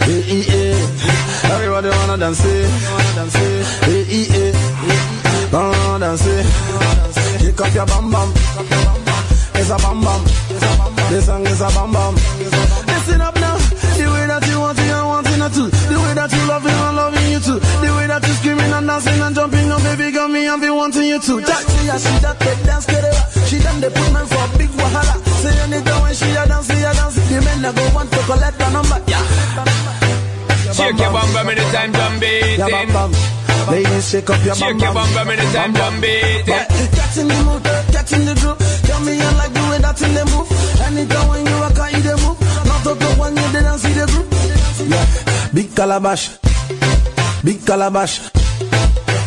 Eh, 0.07 0.23
eh, 0.31 0.55
eh. 0.55 0.79
Everybody 1.51 1.89
wanna 1.89 2.17
dance, 2.17 2.45
eh. 2.45 2.69
wanna 2.93 3.13
dance, 3.17 3.35
eh. 3.35 3.65
Eh, 3.89 4.07
eh, 4.09 4.39
eh. 4.39 4.55
Eh. 6.31 6.45
Shake 7.41 7.61
up 7.61 7.75
your 7.75 7.87
bam 7.87 8.11
bam. 8.13 8.33
It's 9.55 9.71
a 9.71 9.77
bam 9.79 10.01
bam. 10.01 10.23
This 11.11 11.27
song 11.27 11.45
is 11.45 11.61
a 11.61 11.69
bam 11.71 11.91
bam. 11.93 12.15
That 16.21 16.33
you 16.37 16.45
love 16.45 16.67
it, 16.67 16.77
I'm 16.77 16.97
loving 16.97 17.29
you 17.33 17.41
too. 17.41 17.57
The 17.81 17.89
way 17.97 18.05
that 18.05 18.21
you 18.21 18.35
screaming 18.37 18.69
and 18.69 18.85
dancing 18.85 19.21
and 19.25 19.33
jumping, 19.35 19.73
oh 19.73 19.81
baby, 19.81 20.13
got 20.13 20.29
me, 20.29 20.45
I've 20.45 20.61
been 20.61 20.77
wanting 20.77 21.09
you 21.09 21.17
too. 21.17 21.41
That 21.41 21.65
she 21.65 21.89
a 21.89 21.97
she 21.97 22.15
that 22.21 22.37
take 22.37 22.61
dance, 22.69 22.85
get. 22.85 23.09
She 23.49 23.57
done 23.65 23.81
the 23.81 23.89
put 23.89 24.09
man 24.13 24.27
for 24.29 24.45
big 24.61 24.69
wahala. 24.77 25.17
Say 25.41 25.57
anytime 25.65 26.01
when 26.05 26.13
she 26.13 26.29
a 26.37 26.45
dance, 26.45 26.69
she 26.69 26.77
a 26.85 26.93
dance. 26.93 27.17
The 27.17 27.41
men 27.41 27.65
that 27.65 27.73
go 27.73 27.85
want 27.97 28.13
to 28.13 28.21
collect 28.29 28.57
the 28.61 28.69
number. 28.69 29.01
Yeah. 29.09 29.25
Shake 30.77 31.01
your 31.01 31.09
bum 31.09 31.29
bum 31.33 31.49
anytime 31.49 31.91
drum 31.93 32.15
beat. 32.21 32.61
Yeah, 32.61 32.69
bam 32.69 32.89
bam. 32.93 33.11
Ladies, 33.73 34.05
shake 34.11 34.29
up 34.29 34.45
your 34.45 34.57
bam 34.61 34.77
Shake 34.77 34.81
your 34.85 34.93
bum 34.93 35.09
bum 35.17 35.29
anytime 35.33 35.73
drum 35.73 35.95
beat. 36.05 36.45
Get 36.45 37.17
in 37.17 37.27
the 37.33 37.39
mood, 37.49 37.65
get 37.97 38.13
in 38.13 38.23
the 38.29 38.35
group. 38.37 38.59
Tell 38.85 39.01
me 39.01 39.17
you 39.17 39.31
like 39.41 39.53
the 39.57 39.63
way 39.73 39.79
that 39.81 39.97
in 40.05 40.13
the 40.13 40.25
move. 40.29 40.49
Anytime 40.85 41.27
when 41.33 41.49
you 41.49 41.57
walk 41.65 41.81
out, 41.81 41.91
you 41.97 42.03
the 42.05 42.15
move. 42.21 42.39
Not 42.69 42.81
to 42.85 42.93
go 42.93 43.09
when 43.17 43.33
you 43.41 43.49
did 43.57 43.65
and 43.65 43.81
see 43.81 43.97
the 43.97 44.05
group. 44.05 44.29
Yeah, 44.85 45.30
big 45.55 45.75
calabash, 45.75 46.39
big 47.45 47.65
calabash, 47.67 48.21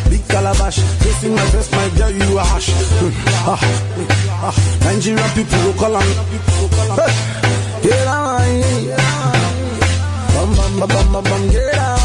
big 0.08 0.26
calabash. 0.28 0.78
Facing 1.02 1.34
my 1.34 1.44
face, 1.52 1.70
my 1.72 1.88
girl, 1.96 2.10
you 2.10 2.38
are 2.38 2.44
hash. 2.46 2.70
Hmm, 3.00 3.12
ah, 3.48 3.60
ah. 4.48 4.54
Nigerian 4.84 5.30
people 5.34 5.58
go 5.64 5.72
call 5.78 5.96
on. 5.96 6.08
Hey, 6.96 7.12
get 7.82 8.06
on, 8.06 8.62
bam 10.32 10.50
bam 10.56 10.88
bam 10.88 11.12
bam 11.12 11.24
bam, 11.24 11.50
get 11.50 11.78
on. 11.78 12.03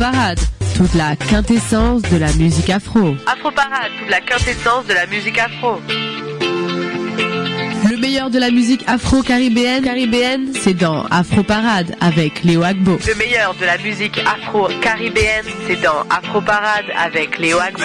Afro 0.00 0.12
Parade, 0.12 0.40
toute 0.76 0.94
la 0.94 1.14
quintessence 1.14 2.00
de 2.00 2.16
la 2.16 2.32
musique 2.32 2.70
afro. 2.70 3.14
Afro 3.26 3.50
Parade, 3.50 3.90
toute 3.98 4.08
la 4.08 4.22
quintessence 4.22 4.86
de 4.86 4.94
la 4.94 5.06
musique 5.06 5.36
afro. 5.36 5.78
Le 7.86 7.96
meilleur 7.98 8.30
de 8.30 8.38
la 8.38 8.50
musique 8.50 8.82
afro-caribéenne, 8.86 9.84
caribéenne, 9.84 10.52
c'est 10.58 10.72
dans 10.72 11.04
Afro 11.10 11.42
Parade 11.42 11.94
avec 12.00 12.44
Léo 12.44 12.62
Agbo. 12.62 12.98
Le 13.06 13.14
meilleur 13.14 13.54
de 13.56 13.66
la 13.66 13.76
musique 13.76 14.18
afro-caribéenne, 14.20 15.44
c'est 15.66 15.82
dans 15.82 16.00
Afro 16.08 16.40
Parade 16.40 16.86
avec 16.96 17.38
Léo 17.38 17.58
Agbo. 17.58 17.84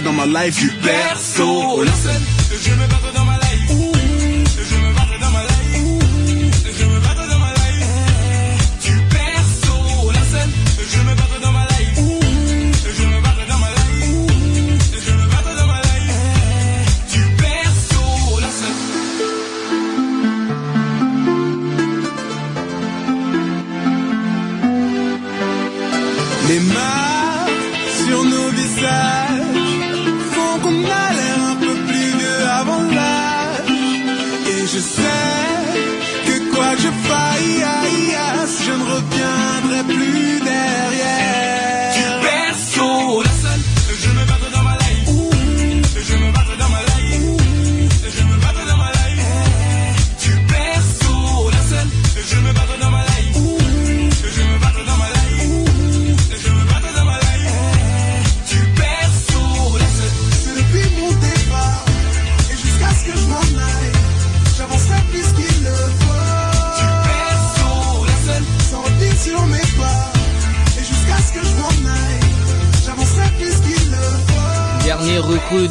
dans 0.00 0.12
ma 0.12 0.26
life 0.26 0.58
du 0.58 0.70
perso. 0.82 1.82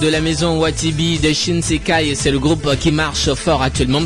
de 0.06 0.12
la 0.12 0.22
maison 0.22 0.60
Watibi 0.60 1.18
des 1.18 1.34
Shinsekai, 1.34 2.14
c'est 2.14 2.30
le 2.30 2.38
groupe 2.38 2.78
qui 2.80 2.92
marche 2.92 3.34
fort 3.34 3.64
actuellement. 3.64 4.04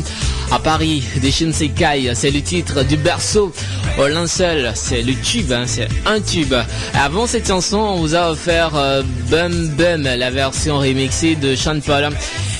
À 0.50 0.58
Paris, 0.58 1.02
des 1.20 1.30
Shinsekai, 1.30 2.10
c'est 2.14 2.30
le 2.30 2.40
titre 2.40 2.82
du 2.84 2.96
berceau 2.96 3.52
au 3.98 4.06
linceul, 4.08 4.72
c'est 4.74 5.02
le 5.02 5.12
tube, 5.14 5.52
hein, 5.52 5.64
c'est 5.66 5.88
un 6.06 6.20
tube. 6.20 6.54
Avant 6.94 7.26
cette 7.26 7.46
chanson, 7.48 7.76
on 7.76 7.96
vous 7.96 8.14
a 8.14 8.30
offert 8.30 8.74
euh, 8.76 9.02
Bum 9.30 9.68
Bum, 9.76 10.04
la 10.04 10.30
version 10.30 10.78
remixée 10.78 11.34
de 11.34 11.54
Sean 11.54 11.80
Paul 11.80 12.08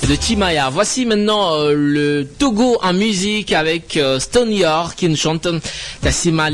et 0.03 0.07
de 0.07 0.17
Chimaya. 0.21 0.69
Voici 0.71 1.07
maintenant 1.07 1.55
euh, 1.55 1.73
le 1.75 2.27
Togo 2.39 2.79
en 2.83 2.93
musique 2.93 3.55
avec 3.55 3.97
euh, 3.97 4.21
Stony 4.21 4.59
York 4.59 4.99
qui 4.99 5.09
nous 5.09 5.17
chante 5.17 5.49
Tassima 6.03 6.51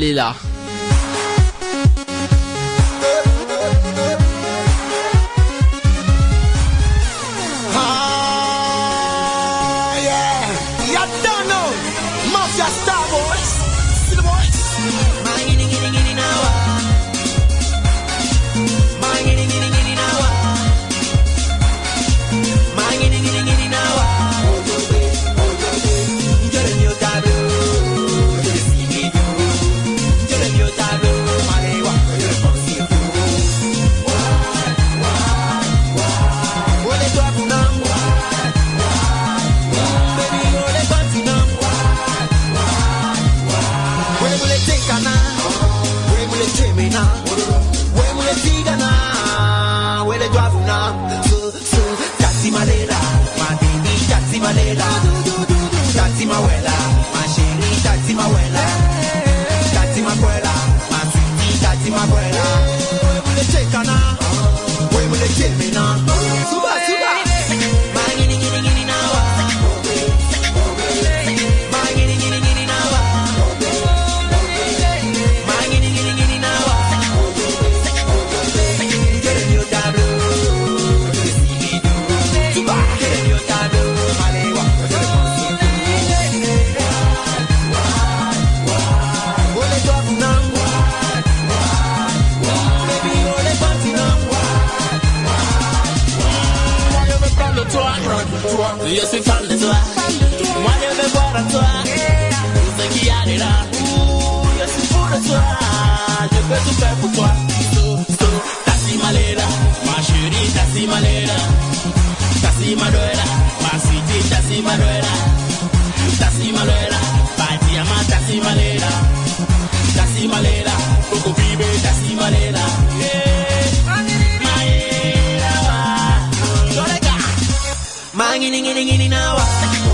Banging, 128.37 128.51
ding, 128.51 128.65
ding, 128.65 128.97
ding, 128.99 129.09
now. 129.09 129.86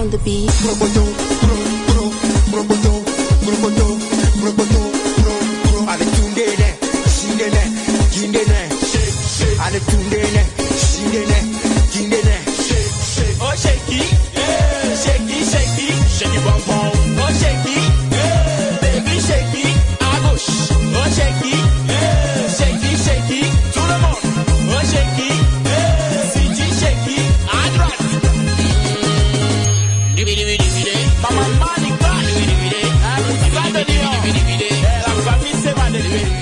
On 0.00 0.08
the 0.08 0.18
beat. 0.24 0.50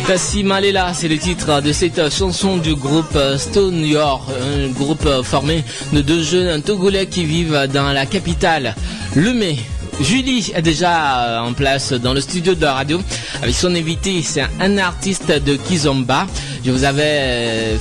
Tassi 0.09 0.43
Malela, 0.43 0.95
c'est 0.95 1.07
le 1.07 1.19
titre 1.19 1.61
de 1.61 1.71
cette 1.71 2.11
chanson 2.11 2.57
du 2.57 2.75
groupe 2.75 3.15
euh, 3.15 3.37
Stone 3.37 3.85
York, 3.85 4.23
un 4.41 4.69
groupe 4.69 5.05
euh, 5.05 5.23
formé 5.23 5.63
de 5.93 6.01
deux 6.01 6.23
jeunes 6.23 6.63
togolais 6.63 7.05
qui 7.09 7.27
vivent 7.27 7.69
dans 7.75 7.93
la 7.93 8.07
capitale, 8.07 8.75
Lemay. 9.15 9.59
Julie 10.01 10.51
est 10.55 10.63
déjà 10.63 11.25
euh, 11.25 11.41
en 11.41 11.53
place 11.53 11.93
dans 11.93 12.15
le 12.15 12.23
studio 12.23 12.55
de 12.55 12.63
la 12.63 12.73
radio 12.73 13.03
avec 13.43 13.55
son 13.55 13.75
invité, 13.75 14.23
c'est 14.23 14.47
un 14.61 14.79
artiste 14.79 15.31
de 15.31 15.57
Kizomba. 15.57 16.27
Je 16.65 16.71
vous 16.71 16.85
avais 16.85 17.77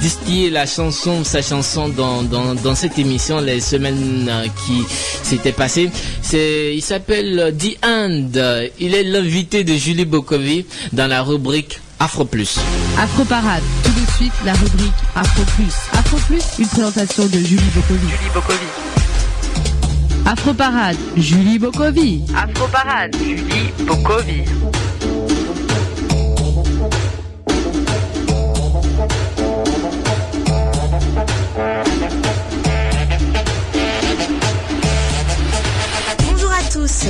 distillé 0.00 0.48
la 0.48 0.64
chanson, 0.64 1.24
sa 1.24 1.42
chanson 1.42 1.90
dans, 1.90 2.74
cette 2.74 2.98
émission 2.98 3.40
les 3.40 3.60
semaines 3.60 4.30
qui 4.64 4.82
s'étaient 5.22 5.52
passées. 5.52 5.90
C'est, 6.28 6.74
il 6.74 6.82
s'appelle 6.82 7.54
The 7.56 7.78
End. 7.86 8.30
Il 8.80 8.96
est 8.96 9.04
l'invité 9.04 9.62
de 9.62 9.74
Julie 9.74 10.04
Bokovi 10.04 10.66
dans 10.92 11.06
la 11.06 11.22
rubrique 11.22 11.80
Afro 12.00 12.24
Plus. 12.24 12.58
Afro 12.98 13.24
Parade, 13.24 13.62
tout 13.84 13.92
de 13.92 14.10
suite 14.16 14.32
la 14.44 14.54
rubrique 14.54 14.92
Afro 15.14 15.44
Plus. 15.54 15.72
Afro 15.96 16.16
Plus, 16.26 16.42
une 16.58 16.66
présentation 16.66 17.26
de 17.26 17.38
Julie 17.38 17.70
Bokovi. 17.76 18.08
Julie 18.08 18.30
Bokovi. 18.34 18.66
Afro 20.26 20.52
Parade, 20.52 20.96
Julie 21.16 21.60
Bokovi. 21.60 22.22
Afro 22.36 22.66
Parade, 22.72 23.14
Julie 23.22 23.72
Bokovi. 23.86 24.42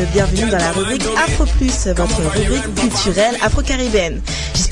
Bienvenue 0.05 0.51
dans 0.51 0.59
la 0.59 0.73
rubrique 0.73 1.03
Afro 1.17 1.47
Plus, 1.47 1.87
votre 1.89 2.21
rubrique 2.21 2.75
culturelle 2.75 3.37
afro-caribéenne. 3.43 4.21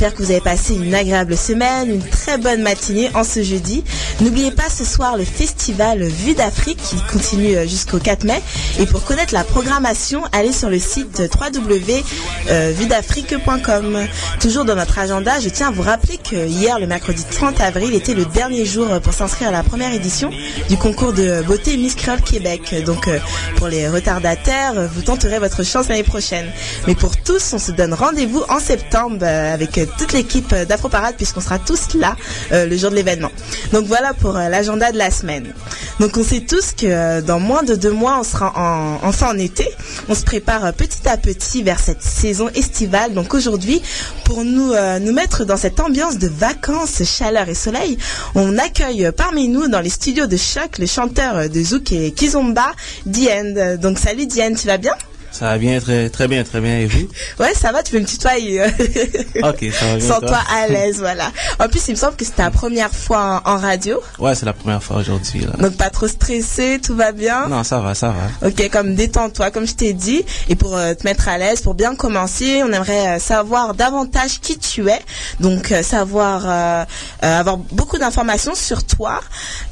J'espère 0.05 0.19
que 0.19 0.23
vous 0.23 0.33
avez 0.33 0.43
passé 0.43 0.75
une 0.75 0.95
agréable 0.95 1.35
semaine, 1.35 1.89
une 1.89 2.07
très 2.07 2.37
bonne 2.37 2.61
matinée 2.61 3.09
en 3.15 3.25
ce 3.25 3.43
jeudi. 3.43 3.83
N'oubliez 4.21 4.51
pas 4.51 4.69
ce 4.69 4.85
soir 4.85 5.17
le 5.17 5.25
festival 5.25 6.03
Vue 6.03 6.35
d'Afrique 6.35 6.77
qui 6.77 6.97
continue 7.11 7.57
euh, 7.57 7.67
jusqu'au 7.67 7.99
4 7.99 8.25
mai. 8.25 8.43
Et 8.79 8.85
pour 8.85 9.03
connaître 9.05 9.33
la 9.33 9.45
programmation, 9.45 10.23
allez 10.33 10.53
sur 10.53 10.69
le 10.69 10.79
site 10.79 11.23
www.vudafrique.com. 11.41 14.07
Toujours 14.41 14.67
dans 14.67 14.75
notre 14.75 14.99
agenda, 14.99 15.41
je 15.41 15.49
tiens 15.49 15.69
à 15.69 15.71
vous 15.71 15.81
rappeler 15.81 16.19
que 16.19 16.47
hier, 16.47 16.79
le 16.79 16.87
mercredi 16.87 17.25
30 17.25 17.63
avril, 17.63 17.95
était 17.95 18.13
le 18.13 18.27
dernier 18.27 18.67
jour 18.67 18.87
pour 19.01 19.15
s'inscrire 19.15 19.49
à 19.49 19.53
la 19.53 19.63
première 19.63 19.95
édition 19.95 20.29
du 20.69 20.77
concours 20.77 21.15
de 21.15 21.41
beauté 21.47 21.79
Miss 21.79 21.95
Créole 21.95 22.21
Québec. 22.21 22.75
Donc 22.85 23.09
euh, 23.09 23.19
pour 23.57 23.69
les 23.69 23.89
retardataires, 23.89 24.87
vous 24.87 25.01
tenterez 25.01 25.39
votre 25.39 25.63
chance 25.63 25.89
l'année 25.89 26.03
prochaine. 26.03 26.53
Mais 26.87 26.95
pour 26.95 27.17
tous, 27.17 27.55
on 27.55 27.59
se 27.59 27.73
donne 27.73 27.95
rendez-vous 27.95 28.43
en 28.51 28.61
septembre 28.61 29.21
euh, 29.23 29.55
avec 29.55 29.79
euh, 29.79 29.87
toute 29.99 30.13
l'équipe 30.13 30.55
d'Afro 30.55 30.89
Parade 30.89 31.15
puisqu'on 31.17 31.41
sera 31.41 31.59
tous 31.59 31.95
là 31.95 32.17
euh, 32.53 32.67
le 32.67 32.77
jour 32.77 32.91
de 32.91 32.97
l'événement. 32.97 33.31
Donc 33.73 33.87
voilà 33.87 34.15
pour 34.15 34.37
euh, 34.37 34.49
l'agenda 34.49 34.93
de 34.93 34.99
la 34.99 35.11
semaine. 35.11 35.53
Donc 36.01 36.17
on 36.17 36.25
sait 36.25 36.41
tous 36.41 36.73
que 36.73 36.87
euh, 36.87 37.21
dans 37.23 37.39
moins 37.41 37.63
de 37.63 37.75
deux 37.75 37.93
mois, 37.93 38.19
on 38.21 38.25
sera 38.25 38.53
en, 38.57 38.99
enfin 39.07 39.31
en 39.35 39.39
été. 39.39 39.69
On 40.09 40.15
se 40.15 40.23
prépare 40.25 40.65
euh, 40.67 40.73
petit 40.73 41.09
à 41.09 41.17
petit 41.17 41.63
vers 41.63 41.79
cette 41.79 42.03
saison 42.03 42.49
estivale. 42.55 43.15
Donc 43.15 43.35
aujourd'hui, 43.35 43.81
pour 44.25 44.45
nous 44.45 44.73
euh, 44.73 44.99
nous 44.99 45.13
mettre 45.13 45.45
dans 45.45 45.57
cette 45.57 45.81
ambiance 45.81 46.19
de 46.19 46.29
vacances, 46.29 47.03
chaleur 47.05 47.49
et 47.49 47.55
soleil, 47.55 47.99
on 48.35 48.59
accueille 48.59 49.07
euh, 49.07 49.13
parmi 49.13 49.49
nous 49.49 49.69
dans 49.69 49.81
les 49.81 49.91
studios 49.91 50.27
de 50.27 50.37
choc 50.37 50.79
le 50.79 50.87
chanteur 50.87 51.37
euh, 51.37 51.49
de 51.49 51.63
Zouk 51.63 51.93
et 51.93 52.13
Kizomba, 52.13 52.73
Diane. 53.07 53.77
Donc 53.77 53.99
salut 53.99 54.27
Diane, 54.27 54.55
tu 54.57 54.67
vas 54.67 54.79
bien? 54.79 54.95
Ça 55.35 55.47
va 55.47 55.59
bien, 55.59 55.81
très, 55.81 56.09
très 56.11 56.29
bien, 56.29 56.45
très 56.45 56.61
bien. 56.61 56.79
Et 56.79 56.87
vous? 56.87 57.09
Ouais, 57.41 57.53
ça 57.55 57.73
va, 57.73 57.83
tu 57.83 57.91
peux 57.93 57.99
me 58.01 58.07
tutoyer. 58.07 58.63
Ok, 59.43 59.65
ça 59.73 59.87
va 59.87 59.97
bien. 59.97 60.09
Sens-toi 60.09 60.29
toi? 60.29 60.39
à 60.55 60.69
l'aise, 60.69 60.99
voilà. 61.01 61.33
En 61.59 61.69
plus, 61.69 61.83
il 61.89 61.93
me 61.93 61.97
semble 61.97 62.15
que 62.17 62.25
c'est 62.25 62.37
ta 62.37 62.51
première 62.53 62.91
fois 62.95 63.43
en, 63.45 63.55
en 63.55 63.59
radio. 63.59 64.01
Ouais, 64.21 64.35
c'est 64.37 64.47
la 64.47 64.53
première 64.53 64.83
fois 64.83 64.99
aujourd'hui. 64.99 65.41
là. 65.41 65.53
Donc 65.59 65.77
pas 65.77 65.91
trop 65.91 66.07
stressé, 66.07 66.81
tout 66.83 66.95
va 66.95 67.11
bien? 67.11 67.49
Non, 67.49 67.65
ça 67.65 67.81
va, 67.81 67.95
ça 67.97 68.15
va. 68.15 68.49
Ok, 68.49 68.69
comme 68.71 68.95
détends-toi, 68.95 69.51
comme 69.51 69.67
je 69.67 69.75
t'ai 69.75 69.93
dit. 69.93 70.25
Et 70.49 70.55
pour 70.55 70.77
euh, 70.77 70.95
te 70.95 71.03
mettre 71.05 71.29
à 71.29 71.37
l'aise, 71.37 71.61
pour 71.63 71.75
bien 71.75 71.97
commencer, 71.97 72.63
on 72.63 72.73
aimerait 72.73 73.17
euh, 73.17 73.19
savoir 73.19 73.75
davantage 73.75 74.41
qui 74.41 74.57
tu 74.59 74.89
es. 74.89 75.01
Donc 75.41 75.73
euh, 75.73 75.83
savoir, 75.83 76.43
euh, 76.47 76.85
euh, 77.25 77.41
avoir 77.41 77.57
beaucoup 77.57 77.99
d'informations 77.99 78.55
sur 78.55 78.85
toi. 78.85 79.21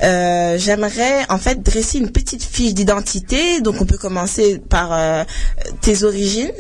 Euh, 0.03 0.57
J'aimerais 0.59 1.25
en 1.29 1.39
fait 1.39 1.63
dresser 1.63 1.99
une 1.99 2.11
petite 2.11 2.43
fiche 2.43 2.75
d'identité. 2.75 3.61
Donc 3.61 3.77
on 3.81 3.87
peut 3.87 3.97
commencer 3.99 4.61
par 4.69 4.89
euh, 4.93 5.25
tes 5.81 6.03
origines? 6.05 6.53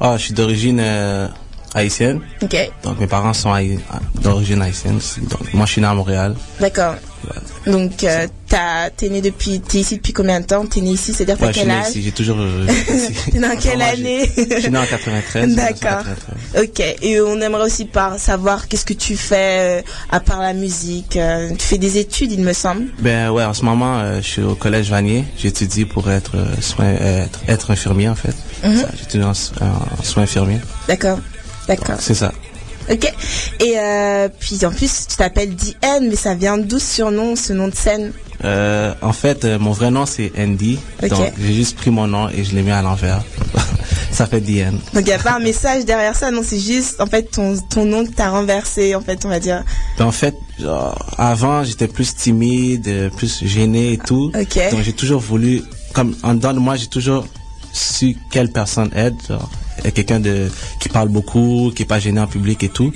Ah, 0.00 0.16
je 0.16 0.24
suis 0.24 0.34
d'origine 0.34 0.80
euh, 0.80 1.28
haïtienne. 1.74 2.20
Ok, 2.42 2.56
Donc 2.82 2.98
mes 2.98 3.06
parents 3.06 3.32
sont 3.34 3.52
haï- 3.52 3.78
d'origine 4.20 4.60
haïtienne. 4.62 4.98
Donc 5.30 5.52
moi 5.54 5.66
je 5.66 5.72
suis 5.72 5.80
né 5.80 5.86
à 5.86 5.94
Montréal. 5.94 6.34
d'accord. 6.60 6.94
Donc 7.66 8.02
euh, 8.02 8.26
t'es 8.96 9.08
né 9.08 9.20
depuis, 9.20 9.60
t'es 9.60 9.78
ici 9.78 9.96
depuis 9.96 10.12
combien 10.12 10.40
de 10.40 10.46
temps? 10.46 10.66
T'es 10.66 10.80
né 10.80 10.90
ici, 10.90 11.14
c'est-à-dire 11.14 11.40
Ouais, 11.40 11.48
je 11.52 11.52
suis 11.52 11.60
quel 11.60 11.68
né 11.68 11.80
âge? 11.80 11.88
ici, 11.90 12.02
j'ai 12.02 12.10
toujours. 12.12 12.38
euh, 12.40 12.66
dans 13.34 13.56
quelle 13.56 13.78
Moi, 13.78 13.86
j'ai- 13.96 14.02
année? 14.02 14.30
Je 14.36 14.60
suis 14.60 14.70
né 14.70 14.78
en 14.78 14.86
93. 14.86 15.54
D'accord. 15.54 16.02
1993. 16.54 16.62
Ok. 16.62 16.80
Et 17.02 17.20
on 17.20 17.40
aimerait 17.40 17.64
aussi 17.64 17.84
par 17.84 18.18
savoir 18.18 18.68
qu'est-ce 18.68 18.84
que 18.84 18.92
tu 18.94 19.16
fais 19.16 19.80
euh, 19.80 19.82
à 20.10 20.20
part 20.20 20.40
la 20.40 20.52
musique. 20.52 21.16
euh, 21.16 21.50
tu 21.58 21.66
fais 21.66 21.78
des 21.78 21.98
études, 21.98 22.32
il 22.32 22.40
me 22.42 22.52
semble. 22.52 22.86
Ben 22.98 23.30
ouais, 23.30 23.44
en 23.44 23.54
ce 23.54 23.64
moment 23.64 23.98
euh, 23.98 24.16
je 24.20 24.26
suis 24.26 24.42
au 24.42 24.54
collège 24.54 24.90
Vanier. 24.90 25.24
J'étudie 25.38 25.84
pour 25.84 26.10
être 26.10 26.36
euh, 26.36 26.60
soin, 26.60 26.86
être, 26.90 27.40
être 27.48 27.70
infirmier 27.70 28.08
en 28.08 28.14
fait. 28.14 28.34
Mhm. 28.64 28.84
J'étudie 28.98 29.24
en, 29.24 29.30
en 29.30 30.02
soins 30.02 30.22
infirmiers. 30.24 30.60
D'accord. 30.88 31.18
D'accord. 31.68 31.96
C'est 32.00 32.14
ça. 32.14 32.32
Ok. 32.92 33.12
Et 33.60 33.74
euh, 33.78 34.28
puis 34.38 34.64
en 34.66 34.70
plus, 34.70 35.06
tu 35.08 35.16
t'appelles 35.16 35.54
DN, 35.54 36.08
mais 36.08 36.16
ça 36.16 36.34
vient 36.34 36.58
d'où 36.58 36.78
ce 36.78 36.94
surnom, 36.96 37.36
ce 37.36 37.52
nom 37.52 37.68
de 37.68 37.74
scène 37.74 38.12
Euh, 38.44 38.92
en 39.02 39.12
fait, 39.12 39.44
euh, 39.44 39.58
mon 39.58 39.70
vrai 39.70 39.90
nom 39.90 40.04
c'est 40.04 40.32
Andy. 40.38 40.78
Donc 41.08 41.32
j'ai 41.40 41.54
juste 41.54 41.76
pris 41.76 41.90
mon 41.90 42.06
nom 42.08 42.28
et 42.28 42.44
je 42.44 42.54
l'ai 42.54 42.62
mis 42.62 42.72
à 42.72 42.82
l'envers. 42.82 43.22
ça 44.10 44.26
fait 44.26 44.40
DN. 44.40 44.72
Donc 44.94 45.02
il 45.02 45.04
n'y 45.04 45.12
a 45.12 45.18
pas 45.18 45.34
un 45.34 45.38
message 45.38 45.84
derrière 45.84 46.16
ça, 46.16 46.30
non, 46.30 46.42
c'est 46.44 46.58
juste 46.58 47.00
en 47.00 47.06
fait 47.06 47.22
ton, 47.22 47.56
ton 47.70 47.84
nom 47.84 48.04
que 48.04 48.10
t'as 48.10 48.30
renversé, 48.30 48.94
en 48.94 49.00
fait, 49.00 49.24
on 49.24 49.28
va 49.28 49.40
dire. 49.40 49.62
Ben, 49.96 50.06
en 50.06 50.12
fait, 50.12 50.34
genre, 50.60 51.06
avant, 51.18 51.64
j'étais 51.64 51.88
plus 51.88 52.14
timide, 52.14 52.88
euh, 52.88 53.10
plus 53.10 53.44
gêné 53.44 53.92
et 53.92 53.98
tout. 53.98 54.30
Donc, 54.32 54.82
j'ai 54.82 54.92
toujours 54.92 55.20
voulu, 55.20 55.62
comme 55.94 56.14
en 56.22 56.34
dedans 56.34 56.52
de 56.52 56.58
moi, 56.58 56.76
j'ai 56.76 56.88
toujours 56.88 57.26
su 57.72 58.16
quelle 58.30 58.50
personne 58.50 58.90
aide. 58.94 59.14
Genre, 59.28 59.48
quelqu'un 59.94 60.20
de 60.20 60.50
qui 60.80 60.88
parle 60.88 61.08
beaucoup, 61.08 61.72
qui 61.74 61.82
est 61.82 61.86
pas 61.86 61.98
gêné 61.98 62.20
en 62.20 62.26
public 62.26 62.62
et 62.62 62.68
tout. 62.68 62.92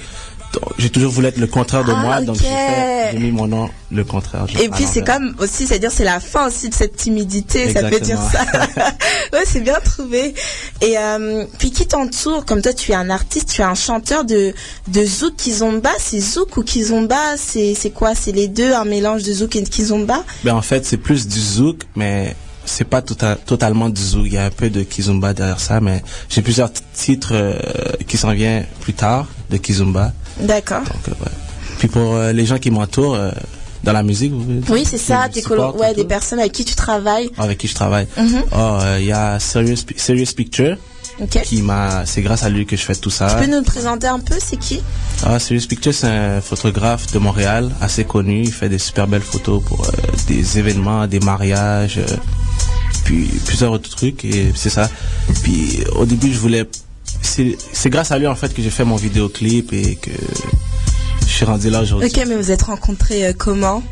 J'ai 0.78 0.90
toujours 0.90 1.12
voulu 1.12 1.26
être 1.26 1.38
le 1.38 1.46
contraire 1.46 1.84
de 1.84 1.92
Ah, 1.92 2.00
moi, 2.00 2.20
donc 2.22 2.38
j'ai 2.38 3.18
mis 3.18 3.30
mon 3.30 3.46
nom 3.46 3.68
le 3.90 4.04
contraire. 4.04 4.46
Et 4.60 4.68
puis 4.68 4.84
c'est 4.90 5.04
comme 5.04 5.34
aussi, 5.38 5.66
c'est-à-dire 5.66 5.92
c'est 5.92 6.04
la 6.04 6.20
fin 6.20 6.46
aussi 6.46 6.68
de 6.68 6.74
cette 6.74 6.96
timidité, 6.96 7.72
ça 7.72 7.88
peut 7.88 8.00
dire 8.00 8.18
ça. 8.20 8.44
ouais, 9.32 9.44
c'est 9.44 9.60
bien 9.60 9.78
trouvé. 9.84 10.34
Et 10.80 10.98
euh, 10.98 11.44
puis 11.58 11.70
qui 11.70 11.86
t'entoure? 11.86 12.44
Comme 12.44 12.62
toi, 12.62 12.72
tu 12.72 12.92
es 12.92 12.94
un 12.94 13.10
artiste, 13.10 13.50
tu 13.50 13.60
es 13.60 13.64
un 13.64 13.74
chanteur 13.74 14.24
de 14.24 14.54
de 14.88 15.04
zouk 15.04 15.36
kizomba. 15.36 15.90
C'est 15.98 16.20
zouk 16.20 16.56
ou 16.56 16.62
kizomba 16.62 17.36
C'est 17.36 17.74
c'est 17.74 17.90
quoi? 17.90 18.14
C'est 18.14 18.32
les 18.32 18.48
deux, 18.48 18.72
un 18.72 18.84
mélange 18.84 19.22
de 19.22 19.32
zouk 19.32 19.56
et 19.56 19.62
de 19.62 19.68
kizomba 19.68 20.24
Ben, 20.44 20.54
en 20.54 20.62
fait, 20.62 20.86
c'est 20.86 20.96
plus 20.96 21.28
du 21.28 21.40
zouk, 21.40 21.82
mais 21.96 22.34
c'est 22.66 22.84
pas 22.84 23.00
tota- 23.00 23.36
totalement 23.36 23.88
du 23.88 24.00
zouk. 24.02 24.26
Il 24.26 24.32
y 24.34 24.38
a 24.38 24.44
un 24.44 24.50
peu 24.50 24.68
de 24.70 24.82
kizumba 24.82 25.32
derrière 25.32 25.60
ça, 25.60 25.80
mais 25.80 26.02
j'ai 26.28 26.42
plusieurs 26.42 26.70
titres 26.92 27.30
euh, 27.32 27.58
qui 28.06 28.16
s'en 28.16 28.32
viennent 28.32 28.66
plus 28.80 28.92
tard 28.94 29.26
de 29.50 29.56
kizumba. 29.56 30.12
D'accord. 30.40 30.82
Euh, 31.08 31.10
ouais. 31.12 31.30
Puis 31.78 31.88
pour 31.88 32.14
euh, 32.14 32.32
les 32.32 32.44
gens 32.46 32.58
qui 32.58 32.70
m'entourent 32.70 33.18
dans 33.84 33.92
la 33.92 34.02
musique, 34.02 34.32
vous 34.32 34.42
voulez 34.42 34.60
Oui, 34.68 34.84
c'est 34.88 34.98
ça. 34.98 35.28
supportent 35.32 35.78
ouais, 35.78 35.94
des 35.94 36.02
tout, 36.02 36.08
personnes 36.08 36.40
avec 36.40 36.52
qui 36.52 36.64
tu 36.64 36.74
travailles. 36.74 37.30
avec 37.38 37.58
qui 37.58 37.68
je 37.68 37.74
travaille. 37.74 38.06
Mhm. 38.16 38.42
Oh, 38.52 38.78
il 38.98 39.04
y 39.06 39.12
a 39.12 39.38
Serious, 39.38 39.76
Serious 39.96 40.32
Picture. 40.36 40.76
Qui 41.44 41.62
m'a, 41.62 42.04
c'est 42.04 42.20
grâce 42.20 42.42
à 42.42 42.50
lui 42.50 42.66
que 42.66 42.76
je 42.76 42.82
fais 42.82 42.94
tout 42.94 43.08
ça. 43.08 43.28
Tu 43.30 43.46
peux 43.46 43.50
nous 43.50 43.56
le 43.56 43.64
présenter 43.64 44.06
un 44.06 44.18
peu 44.18 44.34
C'est 44.38 44.58
qui? 44.58 44.82
Ah, 45.24 45.38
Serious 45.38 45.66
Picture, 45.66 45.94
c'est 45.94 46.08
un 46.08 46.42
photographe 46.42 47.10
de 47.12 47.18
Montréal, 47.18 47.70
assez 47.80 48.04
connu. 48.04 48.42
Il 48.42 48.52
fait 48.52 48.68
des 48.68 48.78
super 48.78 49.06
belles 49.06 49.22
photos 49.22 49.62
pour 49.64 49.86
euh, 49.86 49.90
des 50.28 50.58
événements, 50.58 51.06
des 51.06 51.20
mariages, 51.20 51.96
euh, 51.96 52.16
puis 53.06 53.30
plusieurs 53.46 53.72
autres 53.72 53.88
trucs. 53.88 54.24
Et 54.24 54.52
c'est 54.54 54.68
ça. 54.68 54.90
Puis 55.42 55.78
au 55.94 56.04
début, 56.04 56.32
je 56.32 56.38
voulais. 56.38 56.66
C'est 57.22 57.90
grâce 57.90 58.10
à 58.10 58.18
lui 58.18 58.26
en 58.26 58.34
fait 58.34 58.52
que 58.52 58.62
j'ai 58.62 58.70
fait 58.70 58.84
mon 58.84 58.96
vidéoclip 58.96 59.72
et 59.72 59.96
que 59.96 60.10
je 61.22 61.32
suis 61.32 61.44
rendu 61.44 61.70
là 61.70 61.82
aujourd'hui. 61.82 62.08
Ok, 62.08 62.24
mais 62.26 62.34
vous 62.34 62.50
êtes 62.50 62.62
rencontrés 62.62 63.26
euh, 63.26 63.32
comment? 63.36 63.82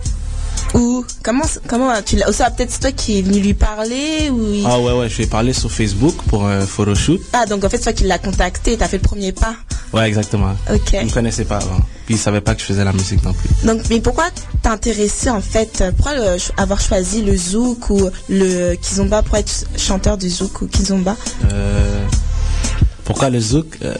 Ou 0.74 1.04
comment 1.22 1.44
comment 1.68 1.92
tu 2.04 2.16
l'as 2.16 2.32
Ça 2.32 2.50
peut-être 2.50 2.70
c'est 2.72 2.80
toi 2.80 2.92
qui 2.92 3.18
est 3.18 3.22
venu 3.22 3.38
lui 3.40 3.54
parler 3.54 4.28
ou 4.30 4.52
il- 4.54 4.66
Ah 4.66 4.78
ouais 4.80 4.92
ouais, 4.92 5.08
je 5.08 5.16
lui 5.18 5.24
ai 5.24 5.26
parlé 5.26 5.52
sur 5.52 5.70
Facebook 5.70 6.16
pour 6.28 6.46
un 6.46 6.66
photoshoot. 6.66 7.20
Ah, 7.32 7.46
donc 7.46 7.62
en 7.64 7.68
fait 7.70 7.76
c'est 7.76 7.84
toi 7.84 7.92
qui 7.92 8.04
l'as 8.04 8.18
contacté, 8.18 8.76
t'as 8.76 8.88
fait 8.88 8.96
le 8.98 9.02
premier 9.02 9.32
pas. 9.32 9.54
Ouais, 9.92 10.08
exactement. 10.08 10.54
Ok. 10.72 10.90
Il 10.94 11.06
me 11.06 11.10
connaissait 11.12 11.44
pas 11.44 11.58
avant. 11.58 11.78
Puis 12.06 12.16
il 12.16 12.18
savait 12.18 12.40
pas 12.40 12.54
que 12.56 12.60
je 12.60 12.66
faisais 12.66 12.82
la 12.84 12.92
musique 12.92 13.22
non 13.24 13.32
plus. 13.32 13.48
Donc, 13.66 13.82
mais 13.88 14.00
pourquoi 14.00 14.24
t'es 14.62 14.68
intéressé 14.68 15.30
en 15.30 15.40
fait 15.40 15.80
euh, 15.80 15.92
Pourquoi 15.96 16.18
euh, 16.18 16.38
avoir 16.56 16.80
choisi 16.80 17.22
le 17.22 17.36
zouk 17.36 17.90
ou 17.90 18.10
le 18.28 18.74
kizomba 18.74 19.22
pour 19.22 19.36
être 19.36 19.66
chanteur 19.78 20.18
du 20.18 20.28
zouk 20.28 20.62
ou 20.62 20.66
kizomba? 20.66 21.16
Euh, 21.52 22.04
pourquoi 23.04 23.30
le 23.30 23.38
zouk 23.38 23.78
Euh, 23.82 23.94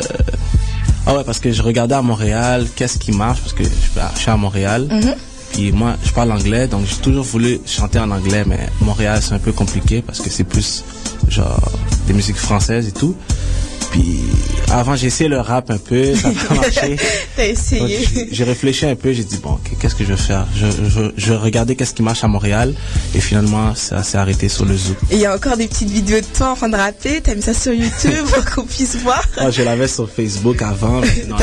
Ah 1.07 1.15
ouais, 1.15 1.23
parce 1.25 1.39
que 1.39 1.53
je 1.53 1.63
regardais 1.63 1.95
à 1.95 2.03
Montréal, 2.03 2.67
qu'est-ce 2.75 2.99
qui 2.99 3.13
marche, 3.13 3.41
parce 3.43 3.53
que 3.53 3.63
je, 3.63 3.69
je 3.71 4.19
suis 4.21 4.31
à 4.31 4.37
Montréal. 4.37 4.89
Mhm. 4.91 5.15
Puis 5.55 5.71
moi, 5.73 5.97
je 6.05 6.11
parle 6.11 6.33
anglais, 6.33 6.67
donc 6.67 6.85
j'ai 6.89 6.97
toujours 6.97 7.25
voulu 7.25 7.61
chanter 7.67 7.99
en 8.01 8.11
anglais, 8.11 8.43
mais 8.47 8.69
Montréal, 8.81 9.21
c'est 9.23 9.35
un 9.35 9.39
peu 9.39 9.53
compliqué 9.53 10.03
parce 10.03 10.21
que 10.21 10.29
c'est 10.29 10.43
plus 10.45 10.83
genre 11.29 11.71
des 12.09 12.13
musiques 12.13 12.37
françaises 12.37 12.89
et 12.89 12.93
tout. 12.93 13.15
Puis 13.93 14.19
avant, 14.73 14.97
j'ai 14.97 15.07
essayé 15.07 15.29
le 15.31 15.39
rap 15.39 15.71
un 15.71 15.79
peu, 15.79 16.17
ça 16.17 16.29
n'a 16.29 16.35
pas 16.49 16.55
marché. 16.63 16.97
T'as 17.37 17.47
essayé. 17.47 18.01
J'ai- 18.33 18.43
réfléchi 18.43 18.85
un 18.87 18.97
peu, 18.97 19.13
j'ai 19.13 19.23
dit, 19.23 19.37
bon, 19.39 19.57
qu'est-ce 19.81 19.95
que 19.95 20.03
je 20.03 20.09
vais 20.15 20.17
faire? 20.21 20.45
Je, 20.57 20.67
je, 20.89 21.01
je 21.17 21.33
regardais 21.33 21.77
qu'est-ce 21.77 21.95
qui 21.95 22.03
marche 22.03 22.25
à 22.25 22.27
Montréal, 22.29 22.75
et 23.15 23.21
finalement, 23.21 23.73
ça 23.77 24.03
s'est 24.03 24.19
arrêté 24.19 24.49
sur 24.49 24.65
le 24.65 24.77
zouk. 24.77 24.97
Et 25.13 25.15
il 25.15 25.21
y 25.21 25.27
a 25.27 25.35
encore 25.37 25.57
des 25.57 25.69
petites 25.69 25.91
vidéos 25.91 26.19
de 26.21 26.27
toi 26.37 26.51
en 26.51 26.57
train 26.57 26.69
de 26.69 26.77
rapper, 26.77 27.21
t'as 27.23 27.37
mis 27.37 27.43
ça 27.43 27.55
sur 27.55 27.73
YouTube 27.73 28.25
pour 28.33 28.45
qu'on 28.47 28.65
puisse 28.67 28.97
voir. 28.97 29.23
Ah, 29.37 29.51
je 29.53 29.63
l'avais 29.63 29.87
sur 29.87 30.11
Facebook 30.11 30.61
avant. 30.63 31.01
mais 31.01 31.25
non, 31.29 31.37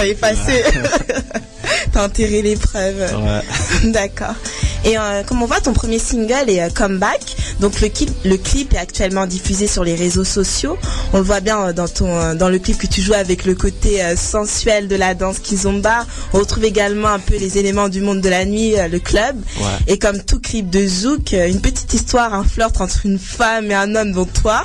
T'as 1.92 2.06
enterré. 2.06 2.42
Ouais. 2.42 3.42
D'accord. 3.92 4.36
Et 4.84 4.98
euh, 4.98 5.24
comme 5.24 5.42
on 5.44 5.46
voit, 5.46 5.60
ton 5.60 5.74
premier 5.74 6.00
single 6.00 6.50
est 6.50 6.62
euh, 6.62 6.70
Comeback. 6.70 7.36
Donc 7.62 7.80
le 7.80 7.90
clip, 7.90 8.10
le 8.26 8.38
clip 8.38 8.74
est 8.74 8.80
actuellement 8.80 9.28
diffusé 9.28 9.68
sur 9.68 9.84
les 9.84 9.94
réseaux 9.94 10.24
sociaux. 10.24 10.78
On 11.14 11.18
le 11.18 11.24
voit 11.24 11.42
bien 11.42 11.68
euh, 11.68 11.74
dans 11.74 11.88
ton 11.88 12.08
euh, 12.08 12.34
dans 12.34 12.50
le 12.50 12.58
clip 12.58 12.80
que 12.80 12.88
tu 12.88 13.02
joues 13.04 13.14
avec 13.14 13.46
le 13.46 13.54
côté 13.54 14.04
euh, 14.04 14.16
sensuel 14.16 14.88
de 14.88 14.96
la 14.96 15.14
danse 15.14 15.38
kizomba. 15.38 16.08
On 16.34 16.40
retrouve 16.40 16.66
également 16.66 17.10
un 17.10 17.20
peu 17.20 17.38
les 17.38 17.60
éléments 17.60 17.88
du 17.88 18.02
monde 18.02 18.20
de 18.22 18.30
la 18.30 18.46
nuit, 18.46 18.74
le 18.92 18.98
club. 18.98 19.36
Ouais. 19.60 19.66
Et 19.94 20.00
comme 20.00 20.24
tout 20.24 20.40
clip 20.40 20.72
de 20.72 20.88
Zouk, 20.88 21.34
une 21.34 21.62
petite 21.62 21.94
histoire, 21.94 22.34
un 22.34 22.44
flirt 22.44 22.82
entre 22.82 23.06
une 23.06 23.20
femme 23.20 23.70
et 23.70 23.76
un 23.76 23.96
homme, 23.96 24.12
dont 24.12 24.26
toi. 24.26 24.64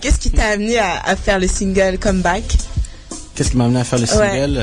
Qu'est-ce 0.00 0.18
qui 0.18 0.30
t'a 0.30 0.46
amené 0.46 0.78
à, 0.78 1.00
à 1.04 1.16
faire 1.16 1.38
le 1.40 1.48
single 1.48 1.98
Comeback 1.98 2.44
Qu'est-ce 3.34 3.50
qui 3.50 3.56
m'a 3.56 3.64
amené 3.64 3.80
à 3.80 3.84
faire 3.84 3.98
le 3.98 4.06
single 4.06 4.62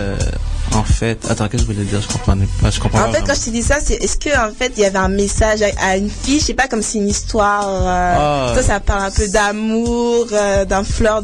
En 0.73 0.83
fait, 0.83 1.17
attends, 1.29 1.47
qu'est-ce 1.47 1.63
que 1.63 1.69
je 1.73 1.77
voulais 1.77 1.89
dire? 1.89 2.01
Je 2.01 2.07
comprenais 2.07 2.47
pas. 2.61 2.69
Je 2.69 2.79
comprends 2.79 2.99
En 2.99 3.11
pas 3.11 3.13
fait, 3.13 3.23
quand 3.25 3.33
je 3.35 3.45
te 3.45 3.49
dis 3.49 3.61
ça, 3.63 3.77
c'est 3.83 3.95
est-ce 3.95 4.17
que 4.17 4.29
en 4.37 4.53
fait 4.53 4.71
il 4.77 4.83
y 4.83 4.85
avait 4.85 4.97
un 4.99 5.07
message 5.07 5.61
à, 5.61 5.67
à 5.91 5.97
une 5.97 6.09
fille, 6.09 6.39
je 6.39 6.45
sais 6.45 6.53
pas, 6.53 6.67
comme 6.67 6.81
c'est 6.81 6.97
une 6.99 7.07
histoire. 7.09 7.65
euh, 7.67 8.15
Ah. 8.49 8.51
toi, 8.53 8.61
ça 8.63 8.79
parle 8.79 9.03
un 9.05 9.11
peu 9.11 9.27
d'amour, 9.27 10.27
euh, 10.31 10.65
d'un 10.65 10.83
flirt, 10.83 11.23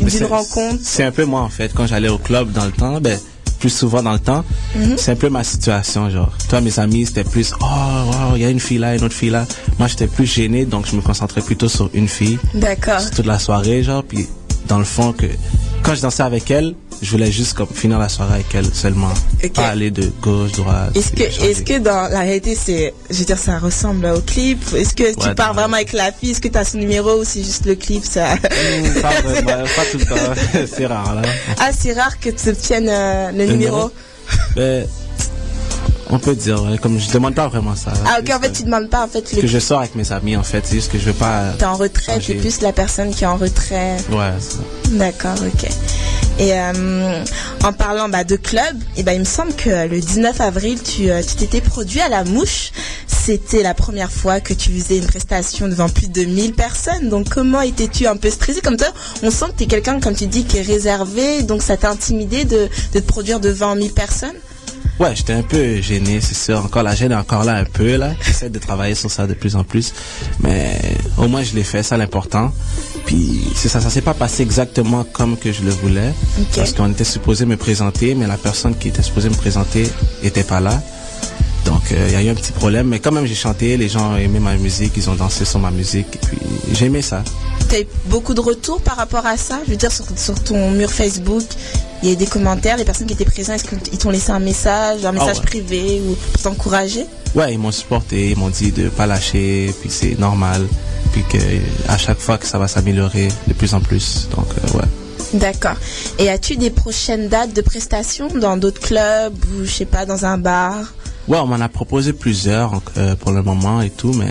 d'une 0.00 0.24
rencontre. 0.26 0.78
C'est 0.82 1.04
un 1.04 1.10
peu 1.12 1.24
moi 1.24 1.40
en 1.40 1.48
fait. 1.48 1.72
Quand 1.74 1.86
j'allais 1.86 2.08
au 2.08 2.18
club 2.18 2.52
dans 2.52 2.64
le 2.64 2.72
temps, 2.72 3.00
ben 3.00 3.18
plus 3.58 3.70
souvent 3.70 4.02
dans 4.02 4.12
le 4.12 4.18
temps, 4.18 4.44
Mhm. 4.74 4.96
c'est 4.98 5.12
un 5.12 5.16
peu 5.16 5.30
ma 5.30 5.42
situation 5.42 6.10
genre. 6.10 6.30
Toi, 6.50 6.60
mes 6.60 6.78
amis, 6.78 7.06
c'était 7.06 7.24
plus 7.24 7.52
oh 7.60 7.64
wow, 7.64 8.36
il 8.36 8.42
y 8.42 8.44
a 8.44 8.50
une 8.50 8.60
fille 8.60 8.78
là, 8.78 8.94
une 8.94 9.02
autre 9.04 9.14
fille 9.14 9.30
là. 9.30 9.46
Moi, 9.78 9.88
j'étais 9.88 10.06
plus 10.06 10.26
gêné, 10.26 10.66
donc 10.66 10.86
je 10.86 10.94
me 10.94 11.00
concentrais 11.00 11.40
plutôt 11.40 11.68
sur 11.68 11.88
une 11.94 12.06
fille 12.08 12.38
D'accord. 12.54 13.00
toute 13.14 13.24
la 13.26 13.38
soirée 13.38 13.82
genre. 13.82 14.04
Puis 14.04 14.28
dans 14.68 14.78
le 14.78 14.84
fond 14.84 15.12
que 15.12 15.26
quand 15.82 15.94
je 15.94 16.02
dansais 16.02 16.22
avec 16.22 16.50
elle, 16.50 16.74
je 17.02 17.10
voulais 17.10 17.30
juste 17.30 17.54
comme 17.54 17.68
finir 17.68 17.98
la 17.98 18.08
soirée 18.08 18.34
avec 18.34 18.54
elle 18.54 18.72
seulement, 18.72 19.12
pas 19.54 19.68
aller 19.68 19.90
de 19.90 20.10
gauche 20.22 20.52
droite. 20.52 20.96
Est-ce 20.96 21.12
que, 21.12 21.22
est-ce 21.22 21.62
que 21.62 21.78
dans 21.78 22.10
la 22.10 22.20
réalité, 22.20 22.54
c'est, 22.54 22.94
je 23.10 23.18
veux 23.18 23.24
dire, 23.24 23.38
ça 23.38 23.58
ressemble 23.58 24.06
au 24.06 24.20
clip? 24.20 24.60
Est-ce 24.74 24.94
que 24.94 25.14
tu 25.14 25.34
pars 25.34 25.54
vraiment 25.54 25.76
avec 25.76 25.92
la 25.92 26.12
fille? 26.12 26.30
Est-ce 26.30 26.40
que 26.40 26.48
tu 26.48 26.58
as 26.58 26.64
son 26.64 26.78
numéro 26.78 27.20
ou 27.20 27.24
c'est 27.24 27.42
juste 27.42 27.66
le 27.66 27.74
clip 27.74 28.04
ça? 28.04 28.34
Mmh, 28.34 29.00
pas, 29.00 29.20
vraiment, 29.22 29.46
pas 29.76 29.84
tout 29.90 29.98
le 29.98 30.04
temps, 30.04 30.66
c'est 30.72 30.86
rare 30.86 31.14
là. 31.14 31.22
Ah, 31.58 31.70
c'est 31.76 31.92
rare 31.92 32.18
que 32.18 32.30
tu 32.30 32.48
obtiennes 32.48 32.88
euh, 32.88 33.32
le 33.32 33.46
numéro? 33.46 33.90
Ben, 34.54 34.86
on 36.10 36.18
peut 36.18 36.34
dire, 36.34 36.62
ouais, 36.62 36.78
comme 36.78 36.98
je 36.98 37.10
demande 37.10 37.34
pas 37.34 37.48
vraiment 37.48 37.74
ça. 37.74 37.92
Ah, 38.06 38.18
ok, 38.20 38.30
en 38.34 38.40
fait, 38.40 38.52
tu 38.52 38.62
demandes 38.62 38.88
pas, 38.88 39.04
en 39.04 39.08
fait, 39.08 39.22
que 39.22 39.40
le 39.40 39.46
je 39.46 39.58
sors 39.58 39.80
avec 39.80 39.94
mes 39.94 40.12
amis 40.12 40.36
en 40.36 40.42
fait, 40.42 40.64
c'est 40.64 40.76
juste 40.76 40.92
que 40.92 40.98
je 40.98 41.06
veux 41.06 41.12
pas. 41.12 41.52
T'es 41.58 41.64
en 41.64 41.74
retrait, 41.74 42.18
t'es 42.20 42.34
plus 42.34 42.60
la 42.60 42.72
personne 42.72 43.14
qui 43.14 43.24
est 43.24 43.26
en 43.26 43.36
retrait. 43.36 43.96
Ouais, 44.10 44.32
ça. 44.38 44.58
D'accord, 44.90 45.36
ok. 45.42 45.68
Et 46.38 46.52
euh, 46.52 47.24
en 47.64 47.72
parlant 47.72 48.08
bah, 48.08 48.22
de 48.24 48.36
club, 48.36 48.76
et 48.96 49.02
ben 49.02 49.12
il 49.12 49.20
me 49.20 49.24
semble 49.24 49.54
que 49.54 49.88
le 49.88 49.98
19 50.00 50.40
avril, 50.40 50.78
tu 50.82 51.10
euh, 51.10 51.22
tu 51.26 51.36
t'étais 51.36 51.62
produit 51.62 52.00
à 52.00 52.08
la 52.08 52.24
Mouche. 52.24 52.72
C'était 53.06 53.62
la 53.62 53.74
première 53.74 54.12
fois 54.12 54.40
que 54.40 54.52
tu 54.52 54.70
faisais 54.70 54.98
une 54.98 55.06
prestation 55.06 55.66
devant 55.66 55.88
plus 55.88 56.08
de 56.08 56.24
1000 56.24 56.52
personnes. 56.52 57.08
Donc 57.08 57.30
comment 57.30 57.62
étais-tu 57.62 58.06
un 58.06 58.16
peu 58.16 58.30
stressé 58.30 58.60
comme 58.60 58.76
toi 58.76 58.88
On 59.22 59.30
sent 59.30 59.46
que 59.46 59.58
tu 59.58 59.64
es 59.64 59.66
quelqu'un, 59.66 59.98
comme 59.98 60.14
tu 60.14 60.26
dis, 60.26 60.44
qui 60.44 60.58
est 60.58 60.62
réservé. 60.62 61.42
Donc 61.42 61.62
ça 61.62 61.76
t'a 61.76 61.90
intimidé 61.90 62.44
de, 62.44 62.68
de 62.92 63.00
te 63.00 63.04
produire 63.04 63.40
devant 63.40 63.74
1000 63.74 63.92
personnes? 63.92 64.36
Ouais, 64.98 65.14
j'étais 65.14 65.34
un 65.34 65.42
peu 65.42 65.80
gêné, 65.82 66.20
c'est 66.22 66.34
sûr. 66.34 66.64
Encore 66.64 66.82
la 66.82 66.94
gêne 66.94 67.12
est 67.12 67.16
encore 67.16 67.44
là 67.44 67.56
un 67.56 67.64
peu 67.64 67.96
là. 67.96 68.12
J'essaie 68.22 68.48
de 68.48 68.58
travailler 68.58 68.94
sur 68.94 69.10
ça 69.10 69.26
de 69.26 69.34
plus 69.34 69.54
en 69.54 69.62
plus, 69.62 69.92
mais 70.40 70.80
au 71.18 71.28
moins 71.28 71.42
je 71.42 71.54
l'ai 71.54 71.64
fait, 71.64 71.82
ça 71.82 71.98
l'important. 71.98 72.50
Puis 73.04 73.42
c'est 73.54 73.68
ça, 73.68 73.80
ça 73.80 73.90
s'est 73.90 74.00
pas 74.00 74.14
passé 74.14 74.42
exactement 74.42 75.04
comme 75.04 75.36
que 75.36 75.52
je 75.52 75.62
le 75.62 75.70
voulais, 75.70 76.14
parce 76.54 76.72
qu'on 76.72 76.90
était 76.90 77.04
supposé 77.04 77.44
me 77.44 77.58
présenter, 77.58 78.14
mais 78.14 78.26
la 78.26 78.38
personne 78.38 78.74
qui 78.74 78.88
était 78.88 79.02
supposée 79.02 79.28
me 79.28 79.34
présenter 79.34 79.86
était 80.22 80.44
pas 80.44 80.60
là. 80.60 80.82
Donc 81.66 81.92
euh, 81.92 82.06
il 82.08 82.14
y 82.14 82.16
a 82.16 82.22
eu 82.22 82.30
un 82.30 82.34
petit 82.34 82.52
problème, 82.52 82.88
mais 82.88 82.98
quand 82.98 83.12
même 83.12 83.26
j'ai 83.26 83.34
chanté, 83.34 83.76
les 83.76 83.88
gens 83.88 84.12
ont 84.12 84.16
aimé 84.16 84.38
ma 84.38 84.56
musique, 84.56 84.92
ils 84.96 85.10
ont 85.10 85.14
dansé 85.14 85.44
sur 85.44 85.58
ma 85.58 85.70
musique, 85.70 86.06
et 86.14 86.18
puis 86.26 86.38
j'ai 86.72 86.86
aimé 86.86 87.02
ça. 87.02 87.22
Tu 87.68 87.74
as 87.74 87.80
eu 87.80 87.86
beaucoup 88.06 88.32
de 88.32 88.40
retours 88.40 88.80
par 88.80 88.96
rapport 88.96 89.26
à 89.26 89.36
ça? 89.36 89.60
Je 89.66 89.72
veux 89.72 89.76
dire, 89.76 89.90
sur, 89.90 90.04
sur 90.16 90.42
ton 90.42 90.70
mur 90.70 90.90
Facebook, 90.90 91.42
il 92.06 92.10
y 92.10 92.12
a 92.12 92.14
eu 92.14 92.18
des 92.18 92.26
commentaires, 92.26 92.76
des 92.76 92.84
personnes 92.84 93.08
qui 93.08 93.14
étaient 93.14 93.24
présentes, 93.24 93.56
est-ce 93.56 93.64
qu'ils 93.64 93.98
t'ont 93.98 94.10
laissé 94.10 94.30
un 94.30 94.38
message, 94.38 95.04
un 95.04 95.10
message 95.10 95.36
Ah 95.38 95.40
ouais. 95.40 95.44
privé 95.46 96.00
ou 96.08 96.14
pour 96.14 96.42
t'encourager? 96.42 97.04
Ouais, 97.34 97.52
ils 97.52 97.58
m'ont 97.58 97.72
supporté, 97.72 98.30
ils 98.30 98.36
m'ont 98.38 98.48
dit 98.48 98.70
de 98.70 98.88
pas 98.88 99.06
lâcher, 99.06 99.74
puis 99.80 99.90
c'est 99.90 100.16
normal, 100.16 100.66
puis 101.12 101.24
que 101.28 101.38
à 101.88 101.98
chaque 101.98 102.20
fois 102.20 102.38
que 102.38 102.46
ça 102.46 102.58
va 102.58 102.68
s'améliorer 102.68 103.26
de 103.48 103.52
plus 103.54 103.74
en 103.74 103.80
plus. 103.80 104.28
Donc 104.36 104.46
euh, 104.46 104.78
ouais. 104.78 104.84
D'accord. 105.34 105.74
Et 106.20 106.30
as-tu 106.30 106.56
des 106.56 106.70
prochaines 106.70 107.28
dates 107.28 107.52
de 107.52 107.60
prestations 107.60 108.28
dans 108.28 108.56
d'autres 108.56 108.80
clubs 108.80 109.34
ou 109.58 109.64
je 109.64 109.70
sais 109.72 109.84
pas 109.84 110.06
dans 110.06 110.24
un 110.24 110.38
bar? 110.38 110.94
Ouais, 111.26 111.38
on 111.38 111.46
m'en 111.46 111.60
a 111.60 111.68
proposé 111.68 112.12
plusieurs 112.12 112.80
euh, 112.98 113.16
pour 113.16 113.32
le 113.32 113.42
moment 113.42 113.82
et 113.82 113.90
tout, 113.90 114.12
mais 114.12 114.30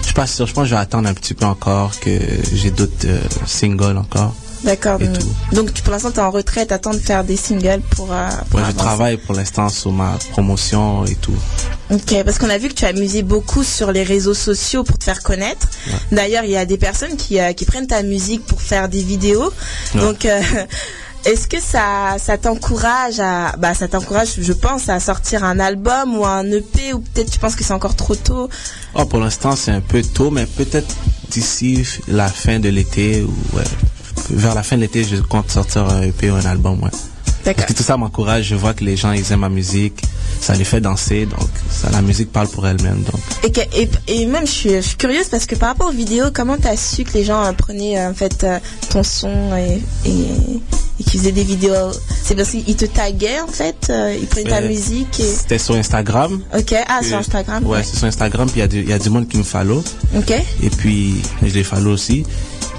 je 0.00 0.04
suis 0.04 0.14
pas 0.14 0.28
sûr. 0.28 0.46
Je 0.46 0.54
pense 0.54 0.62
que 0.62 0.68
je 0.70 0.74
vais 0.76 0.80
attendre 0.80 1.08
un 1.08 1.14
petit 1.14 1.34
peu 1.34 1.44
encore 1.44 1.98
que 1.98 2.20
j'ai 2.54 2.70
d'autres 2.70 2.92
euh, 3.06 3.18
singles 3.46 3.96
encore. 3.98 4.32
D'accord. 4.64 4.98
Donc, 5.52 5.72
tu 5.72 5.82
pour 5.82 5.92
l'instant 5.92 6.10
tu 6.10 6.18
es 6.18 6.22
en 6.22 6.30
retraite, 6.30 6.70
attends 6.70 6.92
de 6.92 6.98
faire 6.98 7.24
des 7.24 7.36
singles 7.36 7.80
pour. 7.90 8.12
euh, 8.12 8.28
pour 8.50 8.60
Ouais, 8.60 8.66
je 8.68 8.76
travaille 8.76 9.16
pour 9.16 9.34
l'instant 9.34 9.68
sur 9.68 9.90
ma 9.92 10.18
promotion 10.32 11.04
et 11.06 11.14
tout. 11.14 11.34
Ok, 11.90 12.14
parce 12.24 12.38
qu'on 12.38 12.50
a 12.50 12.58
vu 12.58 12.68
que 12.68 12.74
tu 12.74 12.84
as 12.84 12.92
musé 12.92 13.22
beaucoup 13.22 13.64
sur 13.64 13.90
les 13.90 14.02
réseaux 14.02 14.34
sociaux 14.34 14.84
pour 14.84 14.98
te 14.98 15.04
faire 15.04 15.22
connaître. 15.22 15.66
D'ailleurs, 16.12 16.44
il 16.44 16.50
y 16.50 16.56
a 16.56 16.64
des 16.66 16.78
personnes 16.78 17.16
qui, 17.16 17.40
euh, 17.40 17.52
qui 17.52 17.64
prennent 17.64 17.86
ta 17.86 18.02
musique 18.02 18.44
pour 18.46 18.60
faire 18.60 18.88
des 18.88 19.02
vidéos. 19.02 19.50
Ouais. 19.94 20.00
Donc, 20.00 20.24
euh, 20.24 20.40
Est-ce 21.26 21.46
que 21.48 21.60
ça, 21.60 22.16
ça 22.18 22.38
t'encourage 22.38 23.20
à, 23.20 23.54
bah, 23.58 23.74
ça 23.74 23.88
t'encourage, 23.88 24.36
je 24.38 24.52
pense, 24.54 24.88
à 24.88 24.98
sortir 25.00 25.44
un 25.44 25.60
album 25.60 26.16
ou 26.16 26.24
un 26.24 26.50
EP 26.50 26.94
ou 26.94 27.00
peut-être 27.00 27.30
tu 27.30 27.38
penses 27.38 27.54
que 27.54 27.62
c'est 27.62 27.74
encore 27.74 27.94
trop 27.94 28.14
tôt? 28.14 28.48
Oh, 28.94 29.04
pour 29.04 29.18
l'instant, 29.20 29.54
c'est 29.54 29.70
un 29.70 29.82
peu 29.82 30.00
tôt, 30.00 30.30
mais 30.30 30.46
peut-être 30.46 30.94
d'ici 31.30 31.86
la 32.08 32.26
fin 32.26 32.58
de 32.58 32.70
l'été 32.70 33.20
ou 33.20 33.34
ouais, 33.54 33.64
vers 34.30 34.54
la 34.54 34.62
fin 34.62 34.76
de 34.76 34.82
l'été, 34.82 35.04
je 35.04 35.16
compte 35.16 35.50
sortir 35.50 35.88
un 35.88 36.02
EP 36.02 36.30
ou 36.30 36.34
un 36.34 36.44
album, 36.46 36.82
ouais. 36.82 36.90
Parce 37.42 37.68
que 37.68 37.72
tout 37.72 37.82
ça 37.82 37.96
m'encourage, 37.96 38.44
je 38.48 38.54
vois 38.54 38.74
que 38.74 38.84
les 38.84 38.96
gens, 38.98 39.12
ils 39.12 39.32
aiment 39.32 39.40
ma 39.40 39.48
musique, 39.48 40.02
ça 40.42 40.54
les 40.54 40.64
fait 40.64 40.80
danser, 40.82 41.24
donc 41.24 41.48
ça, 41.70 41.88
la 41.90 42.02
musique 42.02 42.30
parle 42.30 42.48
pour 42.48 42.66
elle-même, 42.66 43.02
donc. 43.02 43.20
Et, 43.42 43.50
que- 43.50 43.60
et, 43.74 43.88
et 44.08 44.26
même, 44.26 44.46
je 44.46 44.50
suis, 44.52 44.70
je 44.74 44.80
suis 44.80 44.96
curieuse 44.96 45.28
parce 45.30 45.46
que 45.46 45.54
par 45.54 45.70
rapport 45.70 45.88
aux 45.88 45.92
vidéos, 45.92 46.26
comment 46.34 46.58
t'as 46.58 46.76
su 46.76 47.02
que 47.02 47.14
les 47.14 47.24
gens 47.24 47.42
euh, 47.42 47.52
prenaient 47.52 47.98
euh, 47.98 48.10
en 48.10 48.14
fait 48.14 48.44
euh, 48.44 48.58
ton 48.90 49.02
son 49.02 49.56
et, 49.56 49.80
et, 50.04 50.10
et 51.00 51.02
qu'ils 51.04 51.18
faisaient 51.20 51.32
des 51.32 51.44
vidéos? 51.44 51.92
C'est 52.22 52.34
parce 52.34 52.50
qu'ils 52.50 52.76
te 52.76 52.84
taguaient 52.84 53.40
en 53.40 53.46
fait, 53.50 53.86
euh, 53.88 54.14
ils 54.20 54.26
prenaient 54.26 54.50
ta 54.50 54.60
musique 54.60 55.18
et. 55.20 55.24
C'était 55.24 55.58
sur 55.58 55.76
Instagram. 55.76 56.42
Ok, 56.54 56.74
ah, 56.86 57.00
sur 57.02 57.16
Instagram. 57.16 57.66
Ouais, 57.66 57.82
c'est 57.82 57.96
sur 57.96 58.06
Instagram, 58.06 58.50
puis 58.50 58.58
il 58.58 58.60
y 58.60 58.64
a 58.64 58.68
du- 58.68 58.82
il 58.82 58.88
y, 58.90 58.92
a 58.92 58.98
du 58.98 59.08
monde 59.08 59.26
qui 59.28 59.38
me 59.38 59.44
follow. 59.44 59.82
Ok. 60.14 60.30
Et 60.62 60.68
puis, 60.70 61.22
je 61.42 61.54
les 61.54 61.64
follow 61.64 61.92
aussi. 61.92 62.26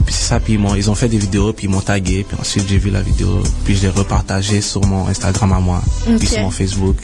Puis 0.05 0.15
c'est 0.15 0.25
ça, 0.29 0.39
puis 0.39 0.53
ils, 0.53 0.77
ils 0.77 0.89
ont 0.89 0.95
fait 0.95 1.07
des 1.07 1.17
vidéos, 1.17 1.53
puis 1.53 1.67
ils 1.67 1.69
m'ont 1.69 1.81
tagué, 1.81 2.25
puis 2.27 2.37
ensuite 2.39 2.67
j'ai 2.67 2.77
vu 2.77 2.89
la 2.89 3.01
vidéo, 3.01 3.43
puis 3.65 3.75
je 3.75 3.83
l'ai 3.83 3.89
repartagé 3.89 4.61
sur 4.61 4.85
mon 4.85 5.07
Instagram 5.07 5.53
à 5.53 5.59
moi, 5.59 5.81
puis 6.17 6.27
sur 6.27 6.41
mon 6.41 6.51
Facebook, 6.51 6.97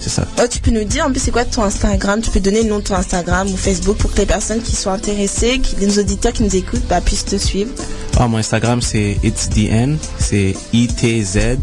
c'est 0.00 0.10
ça. 0.10 0.26
Oh, 0.40 0.44
tu 0.48 0.60
peux 0.60 0.70
nous 0.70 0.84
dire 0.84 1.06
en 1.06 1.10
plus 1.10 1.20
c'est 1.20 1.30
quoi 1.30 1.44
ton 1.44 1.64
Instagram? 1.64 2.20
Tu 2.20 2.30
peux 2.30 2.40
donner 2.40 2.62
le 2.62 2.68
nom 2.68 2.78
de 2.78 2.84
ton 2.84 2.94
Instagram 2.94 3.48
ou 3.48 3.56
Facebook 3.56 3.96
pour 3.96 4.12
que 4.12 4.18
les 4.18 4.26
personnes 4.26 4.62
qui 4.62 4.76
sont 4.76 4.90
intéressées, 4.90 5.58
qui, 5.60 5.76
les 5.76 5.98
auditeurs 5.98 6.32
qui 6.32 6.44
nous 6.44 6.54
écoutent, 6.54 6.86
bah, 6.88 7.00
puissent 7.00 7.24
te 7.24 7.36
suivre. 7.36 7.70
Ah, 8.16 8.28
mon 8.28 8.38
Instagram 8.38 8.80
c'est 8.80 9.16
It's 9.24 9.48
DN, 9.48 9.98
c'est 10.18 10.54
I-T-Z-D-E-E-E-N-D-D. 10.72 11.58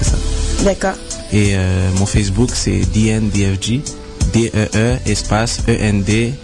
C'est 0.00 0.08
ça. 0.08 0.16
D'accord. 0.64 0.94
Et 1.32 1.52
euh, 1.54 1.90
mon 1.98 2.06
Facebook 2.06 2.50
c'est 2.54 2.80
DNDFG, 2.92 3.80
D-E-E 4.32 4.98
espace 5.06 5.60
E 5.68 5.72
E-N-D, 5.72 6.04
D 6.04 6.34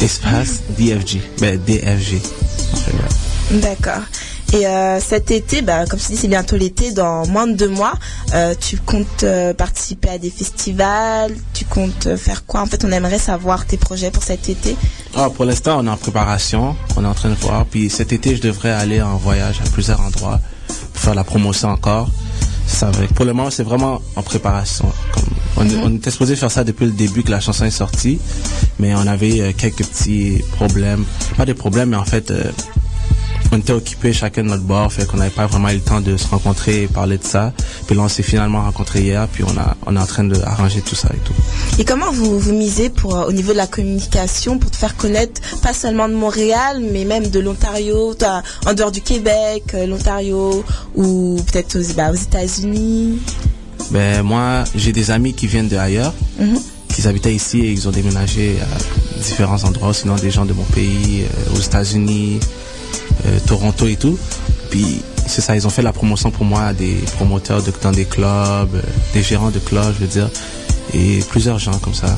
espace 0.00 0.62
DFG, 0.78 1.20
ben 1.40 1.58
DFG. 1.64 2.20
D'accord. 3.52 4.02
Et 4.54 4.66
euh, 4.66 5.00
cet 5.00 5.30
été, 5.30 5.62
bah, 5.62 5.86
comme 5.86 5.98
je 5.98 6.08
dis, 6.08 6.16
c'est 6.16 6.28
bientôt 6.28 6.56
l'été, 6.56 6.92
dans 6.92 7.26
moins 7.26 7.46
de 7.46 7.54
deux 7.54 7.70
mois, 7.70 7.94
euh, 8.34 8.54
tu 8.58 8.76
comptes 8.76 9.24
euh, 9.24 9.54
participer 9.54 10.10
à 10.10 10.18
des 10.18 10.28
festivals, 10.28 11.34
tu 11.54 11.64
comptes 11.64 12.16
faire 12.16 12.44
quoi? 12.44 12.60
En 12.60 12.66
fait, 12.66 12.84
on 12.84 12.92
aimerait 12.92 13.18
savoir 13.18 13.64
tes 13.64 13.78
projets 13.78 14.10
pour 14.10 14.22
cet 14.22 14.50
été. 14.50 14.76
Ah, 15.14 15.30
pour 15.30 15.46
l'instant, 15.46 15.78
on 15.80 15.86
est 15.86 15.90
en 15.90 15.96
préparation. 15.96 16.76
On 16.96 17.04
est 17.04 17.08
en 17.08 17.14
train 17.14 17.30
de 17.30 17.34
voir. 17.34 17.64
Puis 17.64 17.88
cet 17.88 18.12
été, 18.12 18.36
je 18.36 18.42
devrais 18.42 18.72
aller 18.72 19.00
en 19.00 19.16
voyage 19.16 19.60
à 19.64 19.70
plusieurs 19.70 20.00
endroits 20.02 20.38
pour 20.92 21.02
faire 21.02 21.14
la 21.14 21.24
promotion 21.24 21.70
encore. 21.70 22.10
Ça 22.72 22.90
va. 22.90 23.06
Pour 23.14 23.24
le 23.24 23.32
moment, 23.32 23.50
c'est 23.50 23.62
vraiment 23.62 24.00
en 24.16 24.22
préparation. 24.22 24.90
Comme 25.14 25.24
on, 25.56 25.64
Mhm. 25.64 25.80
on 25.84 25.94
était 25.96 26.10
supposé 26.10 26.34
faire 26.36 26.50
ça 26.50 26.64
depuis 26.64 26.86
le 26.86 26.92
début 26.92 27.22
que 27.22 27.30
la 27.30 27.38
chanson 27.40 27.64
est 27.64 27.70
sortie, 27.70 28.18
mais 28.78 28.94
on 28.94 29.06
avait 29.06 29.40
euh, 29.40 29.52
quelques 29.56 29.84
petits 29.84 30.42
problèmes. 30.52 31.04
Pas 31.36 31.44
des 31.46 31.54
problèmes, 31.54 31.90
mais 31.90 31.96
en 31.96 32.04
fait, 32.04 32.30
euh, 32.30 32.44
on 33.52 33.58
était 33.58 33.72
occupés 33.74 34.12
chacun 34.14 34.42
de 34.44 34.48
notre 34.48 34.62
bord, 34.62 34.90
fait 34.92 35.06
qu'on 35.06 35.18
n'avait 35.18 35.30
pas 35.30 35.46
vraiment 35.46 35.68
eu 35.68 35.74
le 35.74 35.80
temps 35.80 36.00
de 36.00 36.16
se 36.16 36.26
rencontrer 36.26 36.84
et 36.84 36.86
parler 36.86 37.18
de 37.18 37.24
ça. 37.24 37.52
Puis 37.86 37.94
là, 37.94 38.02
on 38.02 38.08
s'est 38.08 38.22
finalement 38.22 38.62
rencontrés 38.62 39.02
hier, 39.02 39.28
puis 39.28 39.44
on, 39.44 39.56
a, 39.58 39.76
on 39.86 39.94
est 39.94 40.00
en 40.00 40.06
train 40.06 40.24
d'arranger 40.24 40.80
tout 40.80 40.94
ça 40.94 41.08
et 41.12 41.18
tout. 41.18 41.34
Et 41.78 41.84
comment 41.84 42.10
vous, 42.10 42.38
vous 42.38 42.52
misez 42.54 42.88
pour, 42.88 43.14
euh, 43.14 43.26
au 43.26 43.32
niveau 43.32 43.52
de 43.52 43.58
la 43.58 43.66
communication 43.66 44.58
pour 44.58 44.70
te 44.70 44.76
faire 44.76 44.96
connaître, 44.96 45.40
pas 45.62 45.74
seulement 45.74 46.08
de 46.08 46.14
Montréal, 46.14 46.82
mais 46.92 47.04
même 47.04 47.28
de 47.28 47.40
l'Ontario, 47.40 48.14
en 48.66 48.72
dehors 48.74 48.90
du 48.90 49.02
Québec, 49.02 49.64
euh, 49.74 49.86
l'Ontario, 49.86 50.64
ou 50.94 51.38
peut-être 51.52 51.76
aux, 51.78 51.94
bah, 51.94 52.10
aux 52.10 52.14
États-Unis? 52.14 53.18
Ben 53.90 54.22
moi, 54.22 54.64
j'ai 54.74 54.92
des 54.92 55.10
amis 55.10 55.34
qui 55.34 55.46
viennent 55.46 55.68
de 55.68 55.76
ailleurs, 55.76 56.14
Mhm. 56.38 56.58
qui 56.88 57.06
habitaient 57.06 57.34
ici 57.34 57.60
et 57.60 57.70
ils 57.72 57.86
ont 57.88 57.90
déménagé 57.90 58.56
à 58.62 59.18
différents 59.22 59.62
endroits, 59.64 59.92
sinon 59.92 60.14
des 60.16 60.30
gens 60.30 60.46
de 60.46 60.52
mon 60.54 60.64
pays, 60.64 61.24
euh, 61.24 61.56
aux 61.56 61.60
États-Unis, 61.60 62.40
euh, 63.26 63.38
Toronto 63.46 63.86
et 63.86 63.96
tout. 63.96 64.18
Puis 64.70 65.02
c'est 65.26 65.40
ça, 65.40 65.54
ils 65.54 65.66
ont 65.66 65.70
fait 65.70 65.82
la 65.82 65.92
promotion 65.92 66.30
pour 66.30 66.44
moi 66.44 66.72
des 66.72 66.94
promoteurs 67.16 67.62
de, 67.62 67.72
dans 67.82 67.92
des 67.92 68.04
clubs, 68.04 68.74
euh, 68.74 68.82
des 69.14 69.22
gérants 69.22 69.50
de 69.50 69.58
clubs, 69.58 69.94
je 69.94 70.00
veux 70.00 70.06
dire, 70.06 70.30
et 70.94 71.20
plusieurs 71.28 71.58
gens 71.58 71.78
comme 71.78 71.94
ça. 71.94 72.16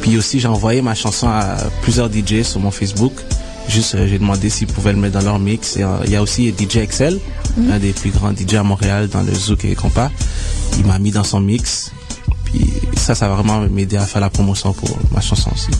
Puis 0.00 0.16
aussi, 0.16 0.40
j'ai 0.40 0.48
envoyé 0.48 0.82
ma 0.82 0.94
chanson 0.94 1.28
à 1.28 1.56
plusieurs 1.82 2.10
DJ 2.12 2.42
sur 2.42 2.60
mon 2.60 2.70
Facebook. 2.70 3.12
Juste, 3.68 3.94
euh, 3.94 4.06
j'ai 4.08 4.18
demandé 4.18 4.50
s'ils 4.50 4.66
pouvaient 4.66 4.92
le 4.92 4.98
mettre 4.98 5.18
dans 5.18 5.24
leur 5.24 5.38
mix. 5.38 5.76
Euh, 5.78 5.98
il 6.04 6.10
y 6.10 6.16
a 6.16 6.22
aussi 6.22 6.52
DJ 6.52 6.78
Excel, 6.78 7.20
un 7.70 7.78
des 7.78 7.92
plus 7.92 8.10
grands 8.10 8.32
DJ 8.32 8.54
à 8.54 8.62
Montréal 8.62 9.08
dans 9.08 9.22
le 9.22 9.32
Zouk 9.32 9.64
et 9.64 9.74
compas. 9.74 10.10
Il 10.78 10.86
m'a 10.86 10.98
mis 10.98 11.10
dans 11.10 11.24
son 11.24 11.40
mix. 11.40 11.92
Puis 12.52 12.72
ça, 12.96 13.14
ça 13.14 13.28
va 13.28 13.34
vraiment 13.34 13.60
m'aider 13.60 13.96
à 13.96 14.04
faire 14.06 14.20
la 14.20 14.30
promotion 14.30 14.72
pour 14.72 14.90
ma 15.10 15.20
chanson 15.20 15.50
aussi. 15.54 15.70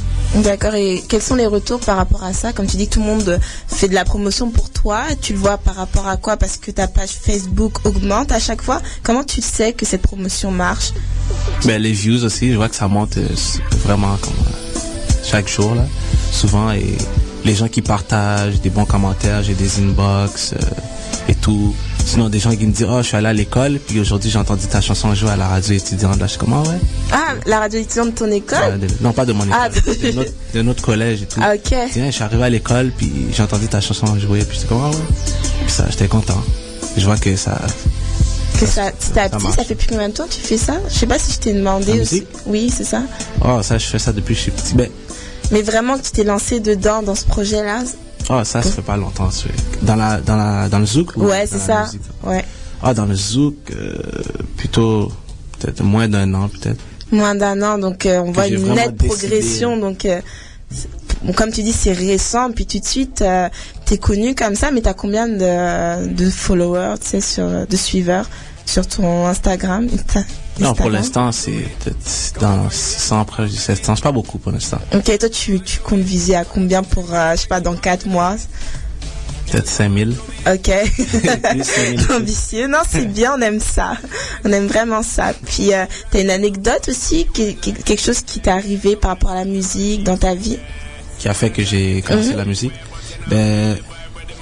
D'accord, 0.43 0.75
et 0.75 1.03
quels 1.09 1.21
sont 1.23 1.35
les 1.35 1.47
retours 1.47 1.81
par 1.81 1.97
rapport 1.99 2.25
à 2.25 2.33
ça? 2.33 2.53
Comme 2.53 2.67
tu 2.67 2.77
dis 2.77 2.89
que 2.89 2.95
tout 2.95 3.01
le 3.01 3.07
monde 3.07 3.39
fait 3.69 3.89
de 3.89 3.95
la 3.95 4.05
promotion 4.05 4.51
pour 4.51 4.71
toi, 4.71 5.03
tu 5.21 5.35
le 5.35 5.39
vois 5.39 5.59
par 5.59 5.75
rapport 5.75 6.09
à 6.09 6.17
quoi? 6.17 6.37
Parce 6.37 6.57
que 6.57 6.71
ta 6.71 6.89
page 6.89 7.11
Facebook 7.11 7.85
augmente 7.85 8.33
à 8.33 8.39
chaque 8.39 8.63
fois. 8.63 8.81
Comment 9.03 9.25
tu 9.25 9.43
sais 9.43 9.75
que 9.75 9.85
cette 9.85 10.03
promotion 10.03 10.51
marche? 10.51 10.93
Ben, 11.65 11.81
les 11.81 11.93
views 11.93 12.25
aussi, 12.25 12.51
je 12.53 12.57
vois 12.57 12.69
que 12.69 12.77
ça 12.77 12.89
monte 12.89 13.19
euh, 13.19 13.29
vraiment 13.85 14.17
comme, 14.17 14.33
euh, 14.33 14.79
chaque 15.23 15.49
jour, 15.49 15.75
là, 15.75 15.85
souvent. 16.33 16.73
Et 16.73 16.97
les 17.45 17.55
gens 17.55 17.69
qui 17.69 17.83
partagent 17.83 18.61
des 18.61 18.71
bons 18.71 18.87
commentaires, 18.87 19.43
j'ai 19.43 19.55
des 19.55 19.79
inbox 19.81 20.55
euh, 20.55 20.59
et 21.29 21.35
tout. 21.35 21.75
Sinon, 22.05 22.29
des 22.29 22.39
gens 22.41 22.55
qui 22.55 22.67
me 22.67 22.73
disent, 22.73 22.87
oh, 22.91 22.99
je 22.99 23.07
suis 23.07 23.17
allé 23.17 23.29
à 23.29 23.33
l'école, 23.33 23.79
puis 23.87 23.99
aujourd'hui, 24.01 24.31
j'ai 24.31 24.39
entendu 24.39 24.67
ta 24.67 24.81
chanson 24.81 25.15
jouer 25.15 25.31
à 25.31 25.37
la 25.37 25.49
radio 25.49 25.75
étudiante. 25.75 26.19
Là, 26.19 26.27
je 26.27 26.33
suis 26.33 26.39
comme, 26.39 26.53
ah 26.53 26.61
ouais. 26.69 26.77
Ah, 27.11 27.35
la 27.47 27.61
radio 27.61 27.81
étudiante 27.81 28.09
de 28.11 28.19
ton 28.19 28.31
école? 28.31 28.79
De- 28.81 28.87
non, 29.01 29.13
pas 29.13 29.25
de 29.25 29.33
mon 29.33 29.45
école, 29.45 29.57
Ah, 29.59 29.69
de- 29.71 30.13
notre, 30.13 30.31
de 30.55 30.63
notre 30.63 30.83
collège 30.83 31.23
et 31.23 31.27
tout. 31.27 31.41
Ah, 31.43 31.55
ok. 31.55 31.75
Tiens, 31.93 32.07
je 32.07 32.11
suis 32.11 32.23
arrivé 32.23 32.43
à 32.45 32.51
l'école, 32.51 32.93
puis 32.97 33.11
j'ai 33.33 33.43
entendu 33.43 33.67
ta 33.69 33.81
chanson 33.81 34.19
jouer, 34.19 34.41
puis 34.45 34.57
j'étais 34.57 34.69
comme, 34.69 34.83
ah 34.85 34.91
ouais. 34.91 34.97
Puis 35.65 35.73
ça, 35.73 35.87
j'étais 35.89 36.09
content. 36.09 36.43
Je 36.99 37.05
vois 37.07 37.17
que 37.17 37.35
ça, 37.37 37.59
Que 38.61 38.67
ça, 38.67 38.91
petit 38.93 39.19
à 39.19 39.29
petit, 39.31 39.47
ça 39.57 39.65
fait 39.65 39.75
plus 39.75 39.87
combien 39.89 40.09
de 40.11 40.15
temps 40.15 40.27
que 40.27 40.35
tu 40.35 40.41
fais 40.41 40.59
ça? 40.59 40.75
Je 40.91 40.95
sais 40.95 41.07
pas 41.07 41.19
si 41.19 41.33
je 41.33 41.39
t'ai 41.39 41.55
demandé 41.55 41.99
aussi. 42.01 42.27
Oui, 42.47 42.71
c'est 42.77 42.85
ça. 42.85 43.03
oh, 43.43 43.61
ça, 43.63 43.79
je 43.79 43.87
fais 43.87 43.99
ça 43.99 44.13
depuis 44.13 44.35
que 44.35 44.39
je 44.39 44.43
suis 44.43 44.53
petit. 44.53 44.75
Ben, 44.75 44.91
Mais 45.51 45.63
vraiment 45.63 45.97
tu 45.99 46.11
t'es 46.11 46.25
lancé 46.25 46.61
dedans, 46.61 47.03
dans 47.03 47.15
ce 47.15 47.25
projet-là? 47.25 47.85
Oh, 48.41 48.45
ça, 48.45 48.63
ça 48.63 48.71
fait 48.71 48.83
pas 48.83 48.97
longtemps. 48.97 49.29
Dans 49.83 49.97
la, 49.97 50.21
dans 50.21 50.37
la, 50.37 50.69
dans 50.69 50.79
le 50.79 50.87
zouk? 50.87 51.17
ou 51.17 51.25
Ouais, 51.27 51.47
c'est 51.47 51.59
ça. 51.59 51.83
musique? 51.85 52.01
Ouais. 52.25 52.45
Ah, 52.83 52.95
dans 52.95 53.07
le 53.07 53.15
zouk, 53.15 53.55
euh, 53.71 53.95
plutôt, 54.57 55.13
peut-être 55.59 55.83
moins 55.85 56.09
d'un 56.09 56.33
an, 56.35 56.49
peut-être. 56.49 56.81
Moins 57.13 57.35
d'un 57.35 57.61
an, 57.63 57.79
donc 57.79 58.07
euh, 58.07 58.19
on 58.21 58.33
voit 58.33 58.49
une 58.49 58.75
nette 58.75 58.97
décidé, 58.97 59.07
progression. 59.29 59.77
Donc, 59.77 60.05
euh, 60.07 60.21
bon, 61.23 61.33
comme 61.33 61.51
tu 61.53 61.63
dis, 61.63 61.73
c'est 61.73 61.93
récent, 61.93 62.51
puis 62.53 62.67
tout 62.67 62.79
de 62.81 62.85
suite, 62.85 63.23
euh, 63.23 63.49
t'es 63.85 63.99
connu 63.99 64.35
comme 64.35 64.55
ça, 64.55 64.71
mais 64.71 64.81
t'as 64.81 64.95
combien 64.95 65.29
de, 65.29 66.09
de 66.09 66.31
followers, 66.31 66.95
tu 67.03 67.09
sais, 67.09 67.21
sur, 67.21 67.67
de 67.67 67.77
suiveurs 67.77 68.29
sur 68.67 68.87
ton 68.87 69.27
Instagram? 69.27 69.87
Insta- 69.87 70.25
Non, 70.61 70.75
pour 70.75 70.91
l'instant, 70.91 71.33
c'est 71.33 71.51
peut-être 71.81 72.41
dans 72.41 72.69
600, 72.71 73.25
près 73.25 73.45
de 73.45 73.49
700. 73.49 73.97
C'est 73.97 74.03
pas 74.03 74.13
beaucoup 74.13 74.39
pour 74.39 74.53
l'instant. 74.53 74.79
Ok, 74.95 75.19
toi, 75.19 75.29
tu, 75.29 75.61
tu 75.61 75.79
comptes 75.81 76.01
viser 76.01 76.37
à 76.37 76.45
combien 76.45 76.83
pour, 76.83 77.13
euh, 77.15 77.33
je 77.35 77.43
sais 77.43 77.49
pas, 77.49 77.61
dans 77.61 77.75
4 77.75 78.07
mois? 78.07 78.37
Peut-être 79.51 79.69
5000. 79.69 80.15
Ok. 80.47 80.71
Plus 80.97 81.65
5000. 81.65 82.07
Ambitieux. 82.13 82.67
Non, 82.69 82.79
c'est 82.89 83.07
bien, 83.07 83.35
on 83.37 83.41
aime 83.41 83.61
ça. 83.61 83.97
On 84.45 84.53
aime 84.53 84.67
vraiment 84.67 85.03
ça. 85.03 85.33
Puis, 85.47 85.73
euh, 85.75 85.85
t'as 86.11 86.21
une 86.21 86.31
anecdote 86.31 86.89
aussi, 86.89 87.27
quelque 87.27 88.01
chose 88.01 88.21
qui 88.23 88.41
t'est 88.41 88.51
arrivé 88.51 88.95
par 88.97 89.11
rapport 89.13 89.31
à 89.31 89.35
la 89.37 89.45
musique 89.45 90.05
dans 90.05 90.17
ta 90.17 90.35
vie? 90.35 90.59
Qui 91.19 91.29
a 91.29 91.35
fait 91.35 91.51
que 91.51 91.63
j'ai 91.63 92.03
commencé 92.03 92.31
Mhm. 92.31 92.37
la 92.37 92.45
musique? 92.45 92.73
Ben, 93.29 93.77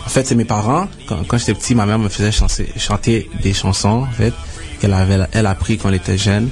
en 0.05 0.09
fait, 0.09 0.27
c'est 0.27 0.35
mes 0.35 0.45
parents. 0.45 0.89
Quand, 1.09 1.23
quand 1.27 1.39
j'étais 1.39 1.55
petit, 1.55 1.75
ma 1.75 1.87
mère 1.87 1.99
me 1.99 2.09
faisait 2.09 2.33
chanter 2.77 3.29
des 3.43 3.53
chansons, 3.53 4.07
en 4.09 4.13
fait, 4.13 4.33
qu'elle 4.81 4.93
avait, 4.93 5.18
elle 5.33 5.47
a 5.47 5.51
appris 5.51 5.78
quand 5.78 5.89
elle 5.89 5.97
était 5.97 6.18
jeune. 6.18 6.49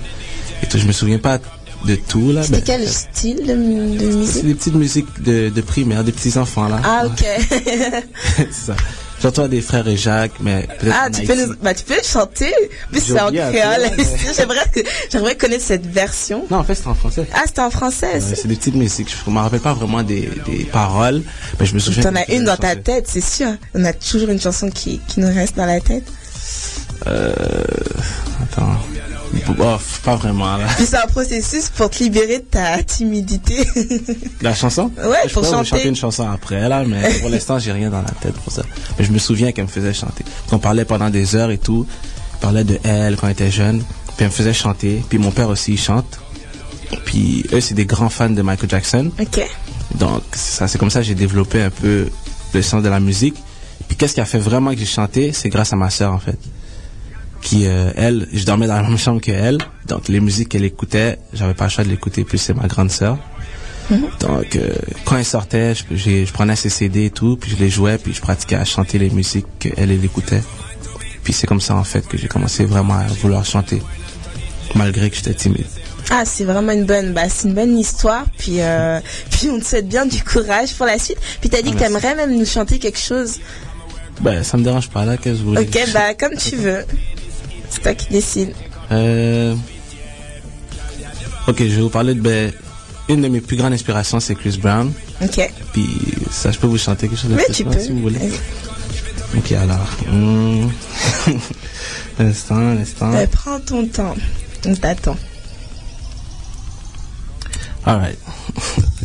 Et 0.63 0.67
tout, 0.67 0.79
je 0.79 0.87
me 0.87 0.93
souviens 0.93 1.19
pas 1.19 1.39
de 1.85 1.95
tout, 1.95 2.33
là. 2.33 2.43
C'était 2.43 2.61
quel 2.63 2.89
style 2.89 3.37
de, 3.47 3.55
de 3.97 4.11
c'est 4.11 4.17
musique? 4.17 4.45
Des 4.47 4.55
petites 4.55 4.75
musiques 4.75 5.23
de, 5.23 5.49
de 5.49 5.61
primaire, 5.61 6.05
des 6.05 6.13
petits 6.13 6.37
enfants, 6.39 6.69
là. 6.69 6.81
Ah, 6.85 7.07
ok. 7.07 7.25
c'est 8.37 8.53
ça. 8.53 8.77
J'entends 9.21 9.49
des 9.49 9.61
frères 9.61 9.87
et 9.89 9.97
Jacques, 9.97 10.35
mais 10.41 10.69
peut-être 10.79 10.95
ah, 10.97 11.11
tu 11.11 11.23
peux, 11.25 11.57
bah, 11.61 11.75
tu 11.75 11.83
peux 11.85 11.97
le 11.97 12.05
chanter. 12.05 12.53
J'ai 12.93 13.01
c'est 13.01 13.21
en 13.21 13.31
peu, 13.31 13.37
créole. 13.37 13.91
j'aimerais, 14.37 14.59
j'aimerais 15.11 15.37
connaître 15.37 15.65
cette 15.65 15.87
version. 15.87 16.45
Non, 16.51 16.59
en 16.59 16.65
fait, 16.65 16.77
c'est 16.77 16.87
en 16.87 16.95
français. 16.95 17.27
Ah, 17.35 17.43
c'était 17.47 17.63
en 17.63 17.71
français. 17.71 18.13
Ouais, 18.15 18.21
c'est- 18.21 18.47
des 18.47 18.55
petites 18.55 18.77
musiques. 18.77 19.13
Je 19.27 19.31
me 19.31 19.39
rappelle 19.41 19.59
pas 19.59 19.75
vraiment 19.75 20.05
des, 20.05 20.29
des 20.47 20.65
paroles, 20.67 21.23
mais 21.59 21.67
je 21.67 21.75
me 21.75 21.81
souviens. 21.81 22.05
T'en 22.05 22.15
as 22.15 22.31
une 22.31 22.45
dans 22.45 22.57
ta 22.57 22.77
tête, 22.77 23.07
c'est 23.09 23.21
sûr. 23.25 23.49
On 23.75 23.85
a 23.85 23.93
toujours 23.93 24.29
une 24.29 24.41
chanson 24.41 24.71
qui, 24.71 25.01
qui 25.09 25.19
nous 25.19 25.35
reste 25.35 25.57
dans 25.57 25.67
la 25.67 25.81
tête. 25.81 26.05
Euh, 27.07 27.33
attends. 28.43 28.77
Bof, 29.57 30.01
pas 30.05 30.17
vraiment 30.17 30.57
là. 30.57 30.67
Puis 30.77 30.87
c'est 30.87 30.97
un 30.97 31.07
processus 31.07 31.69
pour 31.71 31.91
te 31.91 32.03
libérer 32.03 32.39
de 32.39 32.45
ta 32.45 32.83
timidité. 32.83 33.67
La 34.43 34.55
chanson? 34.55 34.91
Ouais, 34.97 35.17
Je 35.27 35.33
pour 35.33 35.43
pourrais 35.43 35.49
vous 35.49 35.65
chanter. 35.65 35.69
chanter 35.69 35.89
une 35.89 35.97
chanson 35.97 36.29
après 36.31 36.69
là, 36.69 36.85
mais 36.87 37.15
pour 37.21 37.29
l'instant 37.31 37.59
j'ai 37.59 37.73
rien 37.73 37.91
dans 37.91 38.01
la 38.03 38.11
tête 38.11 38.35
pour 38.35 38.53
ça. 38.53 38.63
Mais 38.99 39.05
je 39.05 39.13
me 39.13 39.19
souviens 39.19 39.53
qu'elle 39.53 39.65
me 39.65 39.71
faisait 39.71 39.93
chanter. 39.95 40.25
On 40.53 40.59
parlait 40.59 40.85
pendant 40.85 41.11
des 41.11 41.35
heures 41.37 41.51
et 41.51 41.59
tout. 41.59 41.87
Elle 42.35 42.39
parlait 42.41 42.65
de 42.65 42.79
elle 42.85 43.17
quand 43.17 43.27
elle 43.27 43.33
était 43.35 43.51
jeune. 43.51 43.79
Puis 43.81 44.17
elle 44.21 44.27
me 44.27 44.33
faisait 44.33 44.53
chanter. 44.55 45.03
Puis 45.09 45.19
mon 45.19 45.31
père 45.31 45.49
aussi 45.49 45.73
il 45.73 45.79
chante. 45.81 46.19
Puis 47.05 47.45
eux 47.53 47.61
c'est 47.61 47.75
des 47.75 47.87
grands 47.87 48.09
fans 48.11 48.31
de 48.31 48.43
Michael 48.43 48.71
Jackson. 48.71 49.11
Ok. 49.21 49.41
Donc 49.95 50.23
ça 50.33 50.69
c'est 50.69 50.79
comme 50.79 50.91
ça 50.91 51.01
que 51.01 51.07
j'ai 51.07 51.15
développé 51.15 51.63
un 51.63 51.71
peu 51.71 52.09
le 52.55 52.63
sens 52.63 52.83
de 52.83 52.89
la 52.89 53.01
musique. 53.01 53.37
Puis 53.89 53.97
qu'est-ce 53.97 54.15
qui 54.15 54.21
a 54.21 54.25
fait 54.27 54.39
vraiment 54.39 54.73
que 54.73 54.79
j'ai 54.79 54.85
chanté? 54.87 55.33
C'est 55.33 55.49
grâce 55.49 55.73
à 55.73 55.77
ma 55.77 55.91
sœur 55.91 56.13
en 56.13 56.19
fait. 56.19 56.39
Qui 57.41 57.67
euh, 57.67 57.93
elle, 57.97 58.29
je 58.33 58.45
dormais 58.45 58.67
dans 58.67 58.75
la 58.75 58.83
même 58.83 58.99
chambre 58.99 59.21
que 59.21 59.31
elle. 59.31 59.59
Donc 59.87 60.09
les 60.09 60.21
musiques 60.21 60.51
qu'elle 60.51 60.65
écoutait, 60.65 61.19
j'avais 61.33 61.55
pas 61.55 61.65
le 61.65 61.71
choix 61.71 61.85
de 61.85 61.89
l'écouter. 61.89 62.25
Puis 62.25 62.39
c'est 62.39 62.55
ma 62.55 62.67
grande 62.67 62.91
sœur. 62.91 63.19
Donc, 64.21 64.57
euh, 64.57 64.69
quand 65.05 65.17
elle 65.17 65.25
sortait, 65.25 65.75
je, 65.75 66.31
prenais 66.33 66.57
ses 66.57 66.69
CD 66.69 67.07
et 67.07 67.11
tout, 67.11 67.39
puis 67.41 67.51
je 67.51 67.57
les 67.57 67.71
jouais, 67.71 67.97
puis 67.99 68.13
je 68.13 68.21
pratiquais 68.21 68.57
à 68.57 68.65
chanter 68.65 68.99
les 68.99 69.11
musiques 69.11 69.47
qu'elle, 69.59 69.91
elle 69.91 70.05
écoutait. 70.05 70.43
Puis 71.25 71.33
c'est 71.33 71.47
comme 71.47 71.61
ça, 71.61 71.75
en 71.75 71.85
fait, 71.85 72.07
que 72.07 72.19
j'ai 72.19 72.29
commencé 72.29 72.65
vraiment 72.65 72.95
à 72.95 73.07
vouloir 73.07 73.45
chanter, 73.45 73.83
malgré 74.75 75.09
que 75.09 75.17
j'étais 75.17 75.35
timide. 75.35 75.67
Ah, 76.11 76.25
c'est 76.25 76.45
vraiment 76.45 76.73
une 76.73 76.85
bonne, 76.85 77.13
bah, 77.13 77.29
c'est 77.29 77.49
une 77.49 77.55
bonne 77.55 77.79
histoire. 77.79 78.25
Puis, 78.37 78.61
euh, 78.61 79.01
puis 79.31 79.51
on 79.51 79.59
te 79.59 79.65
souhaite 79.65 79.89
bien 79.89 80.07
du 80.07 80.23
courage 80.23 80.75
pour 80.75 80.87
la 80.87 80.99
suite. 80.99 81.19
Puis 81.41 81.49
t'as 81.49 81.63
dit 81.63 81.73
que 81.73 81.79
t'aimerais 81.79 82.15
même 82.15 82.37
nous 82.37 82.47
chanter 82.47 82.79
quelque 82.79 82.99
chose. 82.99 83.37
Ben, 84.21 84.43
ça 84.43 84.57
me 84.57 84.65
dérange 84.65 84.91
pas, 84.91 85.05
là, 85.05 85.17
qu'est-ce 85.17 85.39
que 85.39 85.43
vous 85.43 85.51
voulez? 85.51 85.63
Ok, 85.63 85.93
bah 85.95 86.15
comme 86.15 86.37
tu 86.37 86.57
veux. 86.57 86.85
C'est 87.71 87.83
toi 87.83 87.95
qui 87.95 88.09
décides. 88.11 88.55
Euh... 88.91 89.55
Ok, 91.47 91.59
je 91.61 91.65
vais 91.65 91.81
vous 91.81 91.91
parler 91.91 92.15
de... 92.15 92.21
Ben, 92.21 92.53
une 93.09 93.23
de 93.23 93.29
mes 93.29 93.41
plus 93.41 93.57
grandes 93.57 93.73
inspirations, 93.73 94.21
c'est 94.21 94.35
Chris 94.35 94.59
Brown. 94.61 94.93
Ok. 95.23 95.51
Puis 95.73 95.89
ça, 96.31 96.51
je 96.53 96.59
peux 96.59 96.67
vous 96.67 96.77
chanter 96.79 97.09
quelque 97.09 97.19
chose 97.19 97.31
de 97.31 97.37
Mais 97.37 97.47
tu 97.53 97.65
peux. 97.65 97.79
si 97.79 97.91
vous 97.91 98.01
voulez. 98.01 98.31
Ok, 99.37 99.53
alors... 99.53 99.89
un 102.19 102.27
instant, 102.27 102.57
un 102.57 102.77
instant. 102.77 103.13
Euh, 103.15 103.27
prends 103.31 103.61
ton 103.61 103.87
temps. 103.87 104.15
On 104.67 104.75
t'attend. 104.75 105.17
All 107.87 107.97
right. 107.99 108.19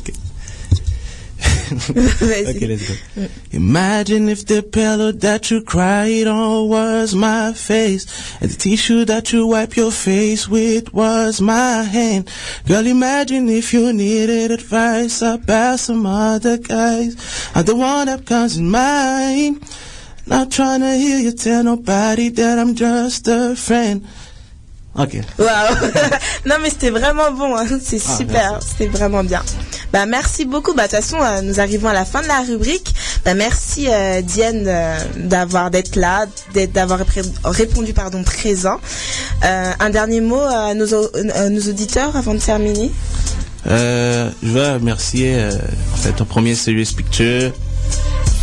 okay. 1.72 2.68
let's 2.68 3.16
go. 3.16 3.28
Imagine 3.52 4.30
if 4.30 4.46
the 4.46 4.64
pillow 4.64 5.12
that 5.12 5.50
you 5.52 5.62
cried 5.62 6.28
on 6.28 6.70
was 6.70 7.16
my 7.16 7.54
face, 7.54 8.06
and 8.42 8.50
the 8.50 8.56
tissue 8.56 9.06
that 9.06 9.32
you 9.32 9.48
wipe 9.48 9.76
your 9.76 9.92
face 9.92 10.48
with 10.48 10.94
was 10.94 11.42
my 11.42 11.84
hand. 11.84 12.30
Girl, 12.68 12.86
imagine 12.86 13.50
if 13.50 13.74
you 13.74 13.94
needed 13.94 14.52
advice 14.52 15.22
about 15.22 15.80
some 15.80 16.06
other 16.06 16.58
guys. 16.58 17.16
I'm 17.56 17.66
the 17.66 17.76
one 17.76 18.08
that 18.08 18.26
comes 18.26 18.58
in 18.58 18.70
mind. 18.70 19.64
Not 20.26 20.52
trying 20.52 20.80
to 20.80 20.96
hear 20.96 21.20
you 21.20 21.34
tell 21.34 21.64
nobody 21.64 22.30
that 22.30 22.58
I'm 22.58 22.76
just 22.76 23.28
a 23.28 23.56
friend. 23.56 24.08
Ok. 24.96 25.18
Waouh 25.40 25.76
Non 26.46 26.56
mais 26.62 26.70
c'était 26.70 26.92
vraiment 26.92 27.32
bon, 27.32 27.56
hein. 27.58 27.66
c'est 27.84 28.00
Ah, 28.08 28.16
super, 28.18 28.60
c'était 28.62 28.88
vraiment 28.88 29.24
bien. 29.24 29.42
Bah 29.92 30.06
merci 30.06 30.46
beaucoup. 30.46 30.74
Bah 30.74 30.88
de 30.88 30.96
toute 30.96 31.00
façon, 31.02 31.18
euh, 31.22 31.42
nous 31.42 31.60
arrivons 31.60 31.88
à 31.88 31.94
la 31.94 32.06
fin 32.06 32.22
de 32.22 32.28
la 32.28 32.42
rubrique. 32.42 32.94
Bah 33.26 33.34
merci 33.34 33.88
euh, 33.90 34.22
Diane 34.22 34.66
euh, 34.68 34.98
d'avoir 35.18 35.72
d'être 35.72 35.96
là, 35.96 36.26
d'avoir 36.74 37.00
répondu 37.44 37.94
pardon 37.94 38.24
présent. 38.24 38.80
Un 39.42 39.90
dernier 39.90 40.22
mot 40.22 40.40
à 40.42 40.74
nos, 40.76 40.94
au- 40.94 41.10
nos 41.50 41.62
auditeurs 41.62 42.16
avant 42.16 42.34
de 42.36 42.40
terminer? 42.40 42.92
Je 43.66 44.30
veux 44.44 44.74
remercier 44.74 45.36
en 45.94 45.98
fait 45.98 46.12
ton 46.14 46.26
premier 46.26 46.54
Serious 46.56 46.94
Picture 46.96 47.52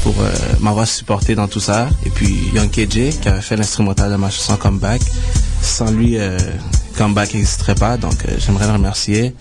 pour 0.02 0.14
m'avoir 0.60 0.86
supporté 0.88 1.34
dans 1.34 1.46
tout 1.48 1.60
ça 1.60 1.88
et 2.06 2.10
puis 2.10 2.34
Young 2.54 2.70
KJ 2.70 3.20
qui 3.20 3.28
avait 3.28 3.40
fait 3.42 3.56
l'instrumental 3.56 4.10
de 4.10 4.16
ma 4.16 4.30
chanson 4.30 4.56
Comeback. 4.56 5.00
Sans 5.62 5.90
lui, 5.90 6.18
euh, 6.18 6.38
Comeback 6.96 7.34
n'existerait 7.34 7.74
pas 7.74 7.96
donc 7.96 8.24
euh, 8.26 8.32
j'aimerais 8.38 8.66
le 8.66 8.72
remercier. 8.72 9.34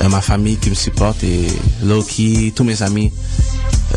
Euh, 0.00 0.08
ma 0.08 0.20
famille 0.20 0.56
qui 0.56 0.70
me 0.70 0.74
supporte 0.74 1.24
et 1.24 1.48
Loki, 1.82 2.52
tous 2.54 2.62
mes 2.62 2.82
amis 2.82 3.12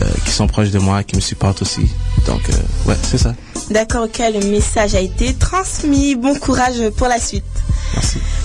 euh, 0.02 0.06
qui 0.26 0.32
sont 0.32 0.48
proches 0.48 0.72
de 0.72 0.80
moi 0.80 1.04
qui 1.04 1.16
me 1.16 1.22
supportent 1.22 1.62
aussi. 1.62 1.88
Donc 2.26 2.42
ouais, 2.88 2.96
c'est 3.04 3.20
ça. 3.20 3.36
D'accord, 3.70 4.06
ok, 4.06 4.20
le 4.34 4.50
message 4.50 4.96
a 4.96 5.00
été 5.00 5.34
transmis. 5.36 6.16
Bon 6.16 6.36
courage 6.40 6.90
pour 6.98 7.08
la 7.08 7.20
suite. 7.20 7.44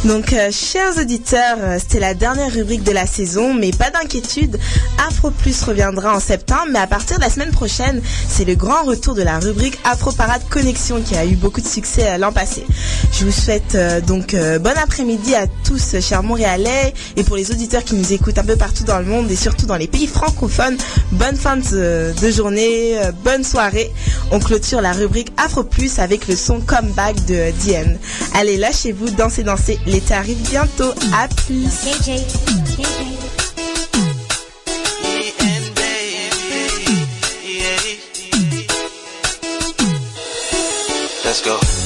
Donc, 0.04 0.32
euh, 0.32 0.50
chers 0.52 0.96
auditeurs, 0.96 1.56
euh, 1.60 1.76
c'était 1.78 1.98
la 1.98 2.14
dernière 2.14 2.52
rubrique 2.52 2.84
de 2.84 2.92
la 2.92 3.04
saison, 3.04 3.52
mais 3.52 3.72
pas 3.72 3.90
d'inquiétude, 3.90 4.56
Afro 5.08 5.30
Plus 5.30 5.60
reviendra 5.62 6.14
en 6.14 6.20
septembre, 6.20 6.68
mais 6.70 6.78
à 6.78 6.86
partir 6.86 7.16
de 7.16 7.22
la 7.22 7.30
semaine 7.30 7.50
prochaine, 7.50 8.00
c'est 8.28 8.44
le 8.44 8.54
grand 8.54 8.84
retour 8.84 9.14
de 9.14 9.22
la 9.22 9.40
rubrique 9.40 9.76
Afro 9.82 10.12
Parade 10.12 10.42
Connexion 10.48 11.00
qui 11.02 11.16
a 11.16 11.26
eu 11.26 11.34
beaucoup 11.34 11.60
de 11.60 11.66
succès 11.66 12.10
euh, 12.10 12.18
l'an 12.18 12.32
passé. 12.32 12.64
Je 13.12 13.24
vous 13.24 13.32
souhaite 13.32 13.76
donc 14.06 14.36
bon 14.60 14.72
après-midi 14.80 15.34
à 15.34 15.46
tous, 15.64 15.96
chers 16.00 16.22
Montréalais, 16.22 16.94
et 17.16 17.24
pour 17.24 17.36
les 17.36 17.50
auditeurs 17.50 17.82
qui 17.82 17.94
nous 17.96 18.12
écoutent 18.12 18.38
un 18.38 18.44
peu 18.44 18.54
partout 18.54 18.84
dans 18.84 18.98
le 18.98 19.04
monde 19.04 19.28
et 19.30 19.36
surtout 19.36 19.66
dans 19.66 19.76
les 19.76 19.88
pays 19.88 20.06
francophones, 20.06 20.76
bonne 21.12 21.34
fin 21.34 21.56
de, 21.56 22.30
journée, 22.30 22.96
bonne 23.24 23.42
soirée. 23.42 23.90
On 24.30 24.38
clôture 24.38 24.80
la 24.80 24.92
rubrique 24.92 25.32
Afro 25.36 25.64
Plus 25.64 25.98
avec 25.98 26.28
le 26.28 26.36
son 26.36 26.60
Comeback 26.60 27.24
de 27.24 27.50
Diane. 27.60 27.98
Allez, 28.34 28.56
lâchez-vous, 28.56 29.10
dansez, 29.42 29.76
dansez. 29.76 29.90
L'été 29.90 30.14
arrive 30.14 30.38
bientôt. 30.50 30.92
À 31.14 31.28
plus. 31.28 31.68
Let's 41.24 41.42
go. 41.42 41.77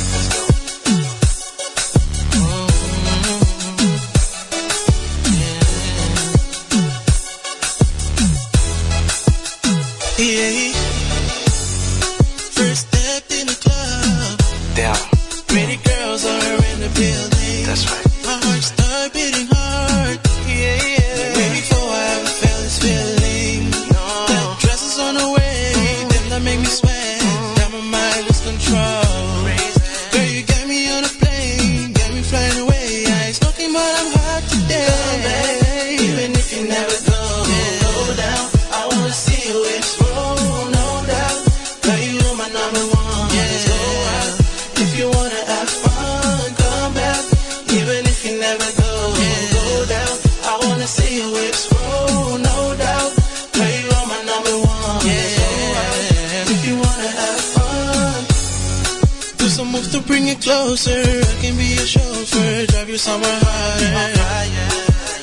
Closer. 60.72 61.04
I 61.32 61.34
can 61.42 61.56
be 61.56 61.66
your 61.76 61.86
chauffeur, 61.86 62.66
drive 62.66 62.88
you 62.88 62.96
somewhere 62.96 63.38
higher. 63.42 64.08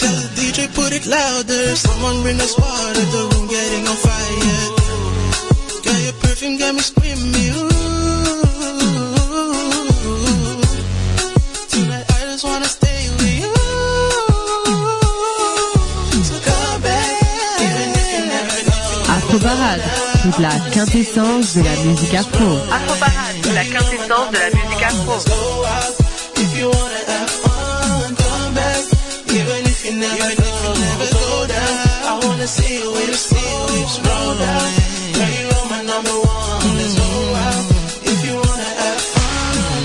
Tell 0.02 0.16
the 0.22 0.30
DJ 0.38 0.68
put 0.76 0.92
it 0.94 1.06
louder. 1.08 1.76
Someone 1.76 2.22
bring 2.22 2.40
us 2.40 2.54
water, 2.58 3.06
the 3.16 3.22
room 3.32 3.48
getting 3.48 3.88
on 3.88 3.98
fire. 4.06 4.68
Girl, 5.86 6.00
your 6.06 6.14
perfume 6.22 6.58
got 6.58 6.74
me 6.76 6.82
screaming. 6.82 7.34
Ooh. 7.58 7.70
Tonight 11.72 12.06
I 12.18 12.20
just 12.30 12.44
wanna 12.44 12.70
stay 12.78 13.02
with 13.18 13.40
you. 13.42 13.54
So 16.30 16.36
come 16.48 16.82
back, 16.86 17.62
even 17.66 17.90
if 18.00 18.08
you 18.14 18.22
never 18.34 18.60
know. 18.70 19.14
Afro 19.16 19.38
Parade, 19.40 19.84
toute 20.22 20.40
la 20.46 20.54
quintessence 20.74 21.56
de 21.56 21.62
la 21.64 21.76
musique 21.86 22.14
afro. 22.14 22.50
Afro 22.78 22.96
Parade, 23.04 23.38
la 23.56 23.64
quintessence 23.66 24.32
de 24.32 24.38
la 24.38 24.50
musique 24.54 24.59
successful. 24.90 25.34
Go 25.34 25.66
out 25.66 25.94
if 26.38 26.58
you 26.58 26.68
wanna 26.70 27.04
have 27.12 27.30
fun. 27.30 28.16
Come 28.16 28.54
back, 28.54 28.84
even 29.30 29.62
if 29.66 29.86
you 29.86 29.94
never, 29.98 30.16
even 30.16 30.38
if 30.38 30.58
you 30.64 30.74
never 30.88 31.08
go 31.14 31.48
down. 31.48 31.76
I 32.10 32.20
wanna 32.24 32.48
see 32.48 32.80
you 32.80 32.92
with 32.92 33.10
a 33.10 33.18
sleeves 33.18 33.96
rolled 34.06 34.42
out. 34.42 34.72
Girl, 35.16 35.32
you 35.40 35.48
are 35.58 35.68
my 35.70 35.82
number 35.84 36.16
one. 36.16 36.78
Let's 36.78 36.96
go 36.96 37.10
out 37.46 37.66
if 38.12 38.20
you 38.26 38.36
wanna 38.36 38.72
have 38.82 39.02
fun. 39.14 39.84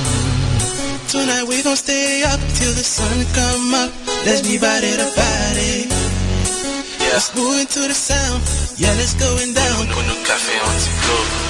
Tonight 1.09 1.45
we 1.49 1.63
gon' 1.63 1.77
stay 1.77 2.23
up 2.25 2.41
till 2.59 2.73
the 2.73 2.85
sun 2.85 3.27
come 3.35 3.75
up. 3.75 3.91
Let's 4.27 4.43
be 4.43 4.59
body 4.59 4.93
to 4.97 5.09
body. 5.17 5.89
Let's 7.13 7.31
move 7.37 7.61
into 7.61 7.81
the 7.87 7.95
sound. 7.95 8.43
Yeah, 8.77 8.93
let's 8.99 9.15
going 9.15 9.53
down. 9.55 9.87
Nous, 9.87 10.03
nous, 10.09 10.23
café 10.27 10.55
anti-club. 10.59 11.44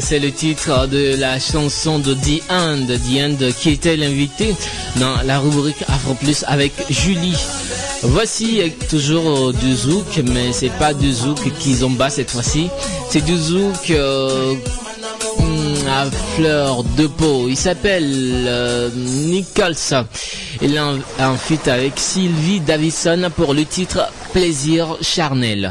C'est 0.00 0.18
le 0.18 0.32
titre 0.32 0.86
de 0.86 1.16
la 1.16 1.38
chanson 1.38 1.98
de 1.98 2.14
The 2.14 2.42
End, 2.48 2.86
The 2.86 3.20
End 3.20 3.50
qui 3.60 3.68
était 3.68 3.94
l'invité 3.94 4.54
dans 4.96 5.20
la 5.26 5.38
rubrique 5.38 5.84
Afro 5.86 6.14
Plus 6.14 6.44
avec 6.48 6.72
Julie. 6.88 7.36
Voici 8.02 8.62
toujours 8.88 9.52
du 9.52 9.74
zouk, 9.74 10.22
mais 10.32 10.54
c'est 10.54 10.72
pas 10.78 10.94
du 10.94 11.12
zouk 11.12 11.52
qui 11.58 11.74
zomba 11.74 12.08
cette 12.08 12.30
fois-ci, 12.30 12.68
c'est 13.10 13.22
du 13.22 13.36
zouk 13.36 13.90
euh, 13.90 14.54
mm, 15.38 15.88
à 15.88 16.06
fleur 16.36 16.82
de 16.82 17.06
peau. 17.06 17.46
Il 17.46 17.56
s'appelle 17.56 18.10
euh, 18.46 18.88
Nichols. 18.96 19.74
Il 20.62 20.74
est 20.74 20.80
en, 20.80 20.96
en 21.20 21.36
fuite 21.36 21.68
avec 21.68 21.92
Sylvie 21.98 22.60
Davison 22.60 23.30
pour 23.36 23.52
le 23.52 23.66
titre 23.66 24.10
Plaisir 24.32 24.96
charnel. 25.02 25.70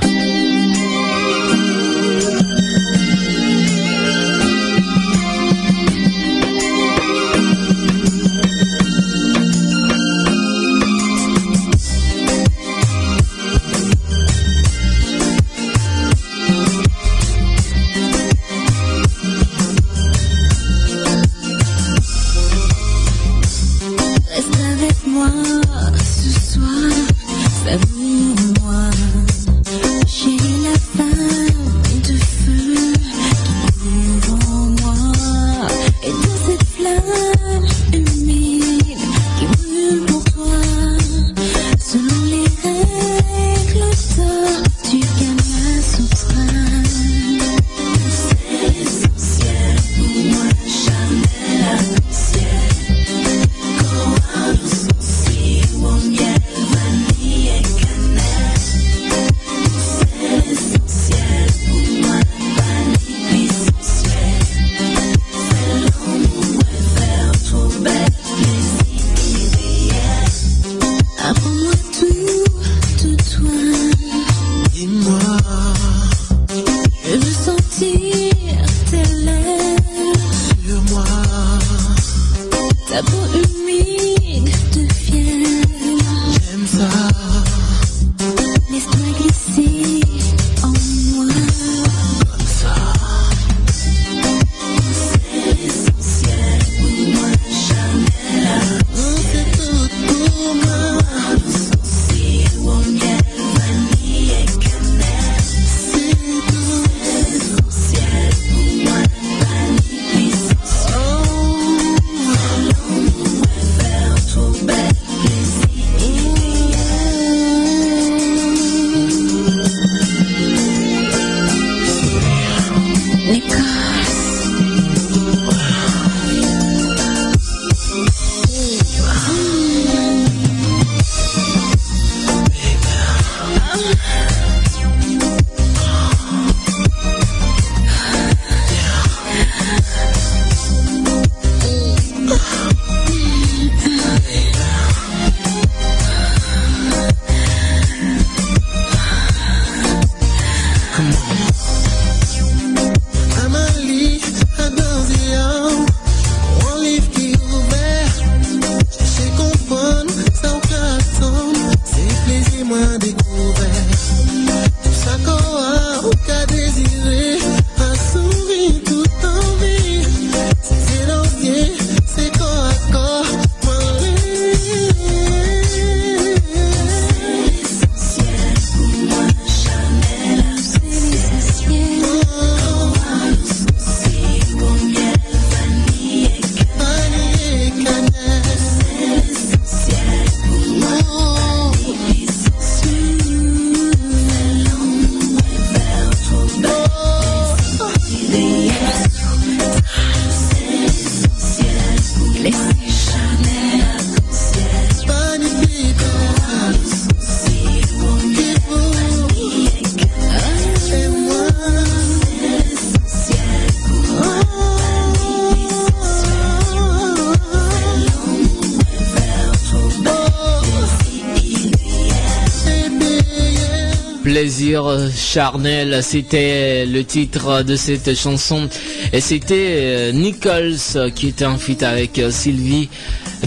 Charnel, 225.16 226.04
c'était 226.04 226.86
le 226.86 227.04
titre 227.04 227.64
de 227.64 227.76
cette 227.76 228.16
chanson. 228.16 228.70
Et 229.14 229.22
c'était 229.22 229.78
euh, 229.82 230.12
Nichols 230.12 231.12
qui 231.16 231.30
était 231.30 231.46
en 231.46 231.58
feat 231.58 231.84
avec 231.84 232.20
euh, 232.20 232.32
Sylvie 232.32 232.90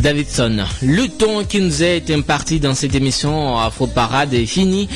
Davidson. 0.00 0.64
Le 0.82 1.08
temps 1.08 1.44
qui 1.44 1.60
nous 1.60 1.82
été 1.82 2.14
imparti 2.14 2.60
dans 2.60 2.74
cette 2.74 2.94
émission 2.94 3.58
Afro 3.58 3.86
Parade 3.86 4.34
est 4.34 4.46
fini. 4.46 4.88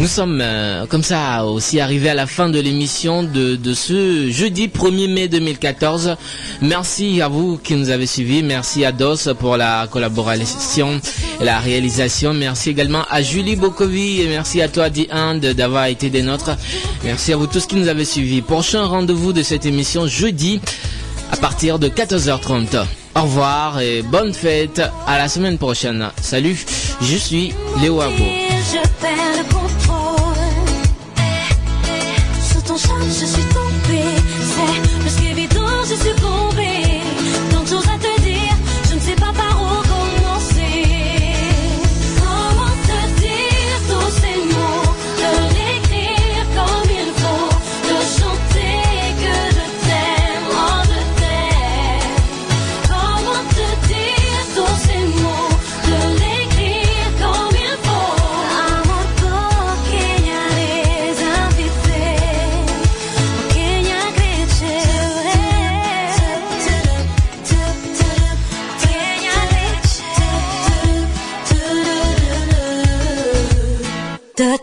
Nous 0.00 0.06
sommes 0.06 0.40
euh, 0.42 0.86
comme 0.86 1.02
ça 1.02 1.44
aussi 1.44 1.78
arrivés 1.78 2.08
à 2.08 2.14
la 2.14 2.26
fin 2.26 2.48
de 2.48 2.58
l'émission 2.58 3.22
de, 3.22 3.58
ce 3.74 4.30
jeudi 4.30 4.68
1er 4.68 5.12
mai 5.12 5.28
2014. 5.28 6.16
Merci 6.62 7.20
à 7.20 7.28
vous 7.28 7.60
qui 7.62 7.74
nous 7.74 7.90
avez 7.90 8.06
suivis. 8.06 8.42
Merci 8.42 8.86
à 8.86 8.92
DOS 8.92 9.34
pour 9.38 9.58
la 9.58 9.86
collaboration 9.90 10.98
et 11.38 11.44
la 11.44 11.58
réalisation. 11.58 12.32
Merci 12.32 12.70
également 12.70 13.02
à 13.10 13.20
Julie 13.20 13.56
Bokovi 13.56 14.22
et 14.22 14.28
merci 14.28 14.62
à 14.62 14.68
toi 14.68 14.88
Diane 14.88 15.38
d'avoir 15.38 15.84
été 15.84 16.08
des 16.08 16.22
nôtres. 16.22 16.56
Merci 17.04 17.34
à 17.34 17.36
vous 17.36 17.46
tous 17.46 17.66
qui 17.66 17.76
nous 17.76 17.88
avez 17.88 18.06
suivis. 18.06 18.40
Prochain 18.40 18.86
rendez-vous 18.86 19.34
de 19.34 19.42
cette 19.42 19.66
émission 19.66 20.06
jeudi 20.06 20.62
à 21.30 21.36
partir 21.36 21.78
de 21.78 21.90
14h30. 21.90 22.86
Au 23.16 23.22
revoir 23.22 23.78
et 23.80 24.00
bonne 24.00 24.32
fête. 24.32 24.80
À 25.06 25.18
la 25.18 25.28
semaine 25.28 25.58
prochaine. 25.58 26.08
Salut, 26.22 26.64
je 27.02 27.16
suis 27.16 27.52
Léo 27.82 28.00
Arbo. 28.00 28.49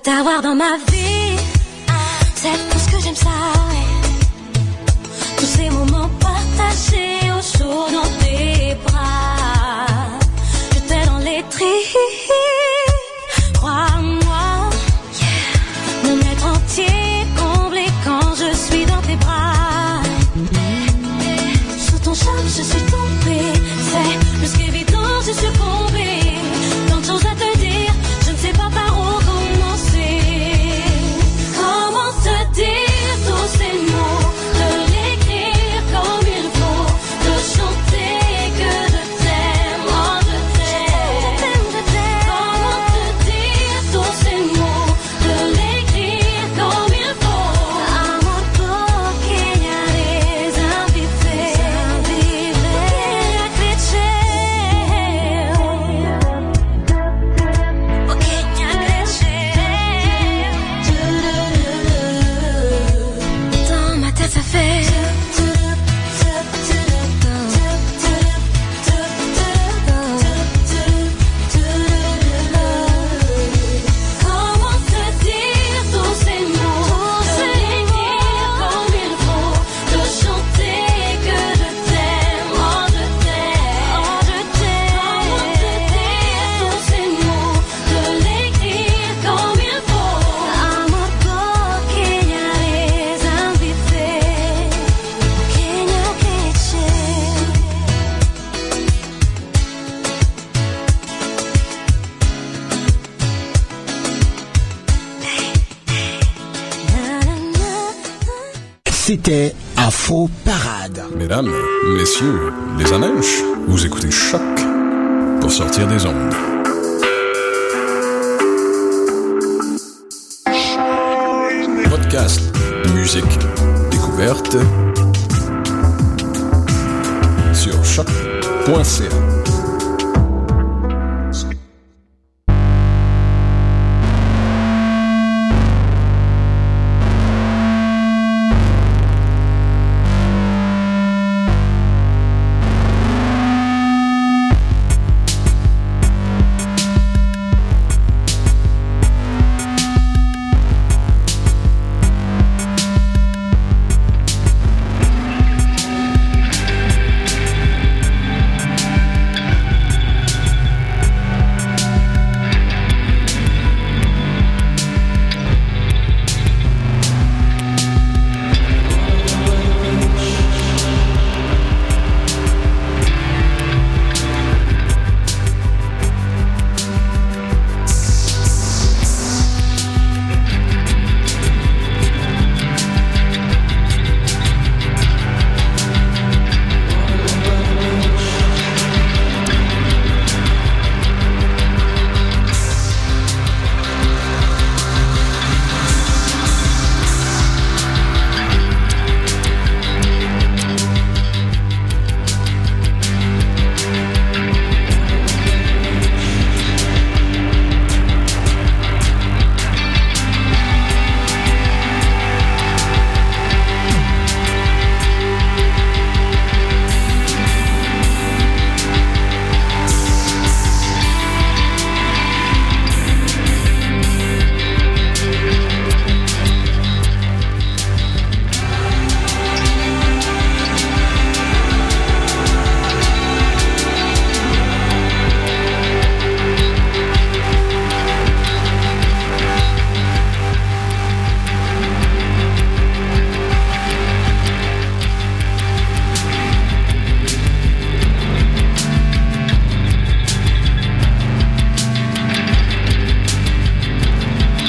T'avoir 0.08 0.42
dans 0.42 0.56
ma 0.56 0.78
vie, 0.90 0.97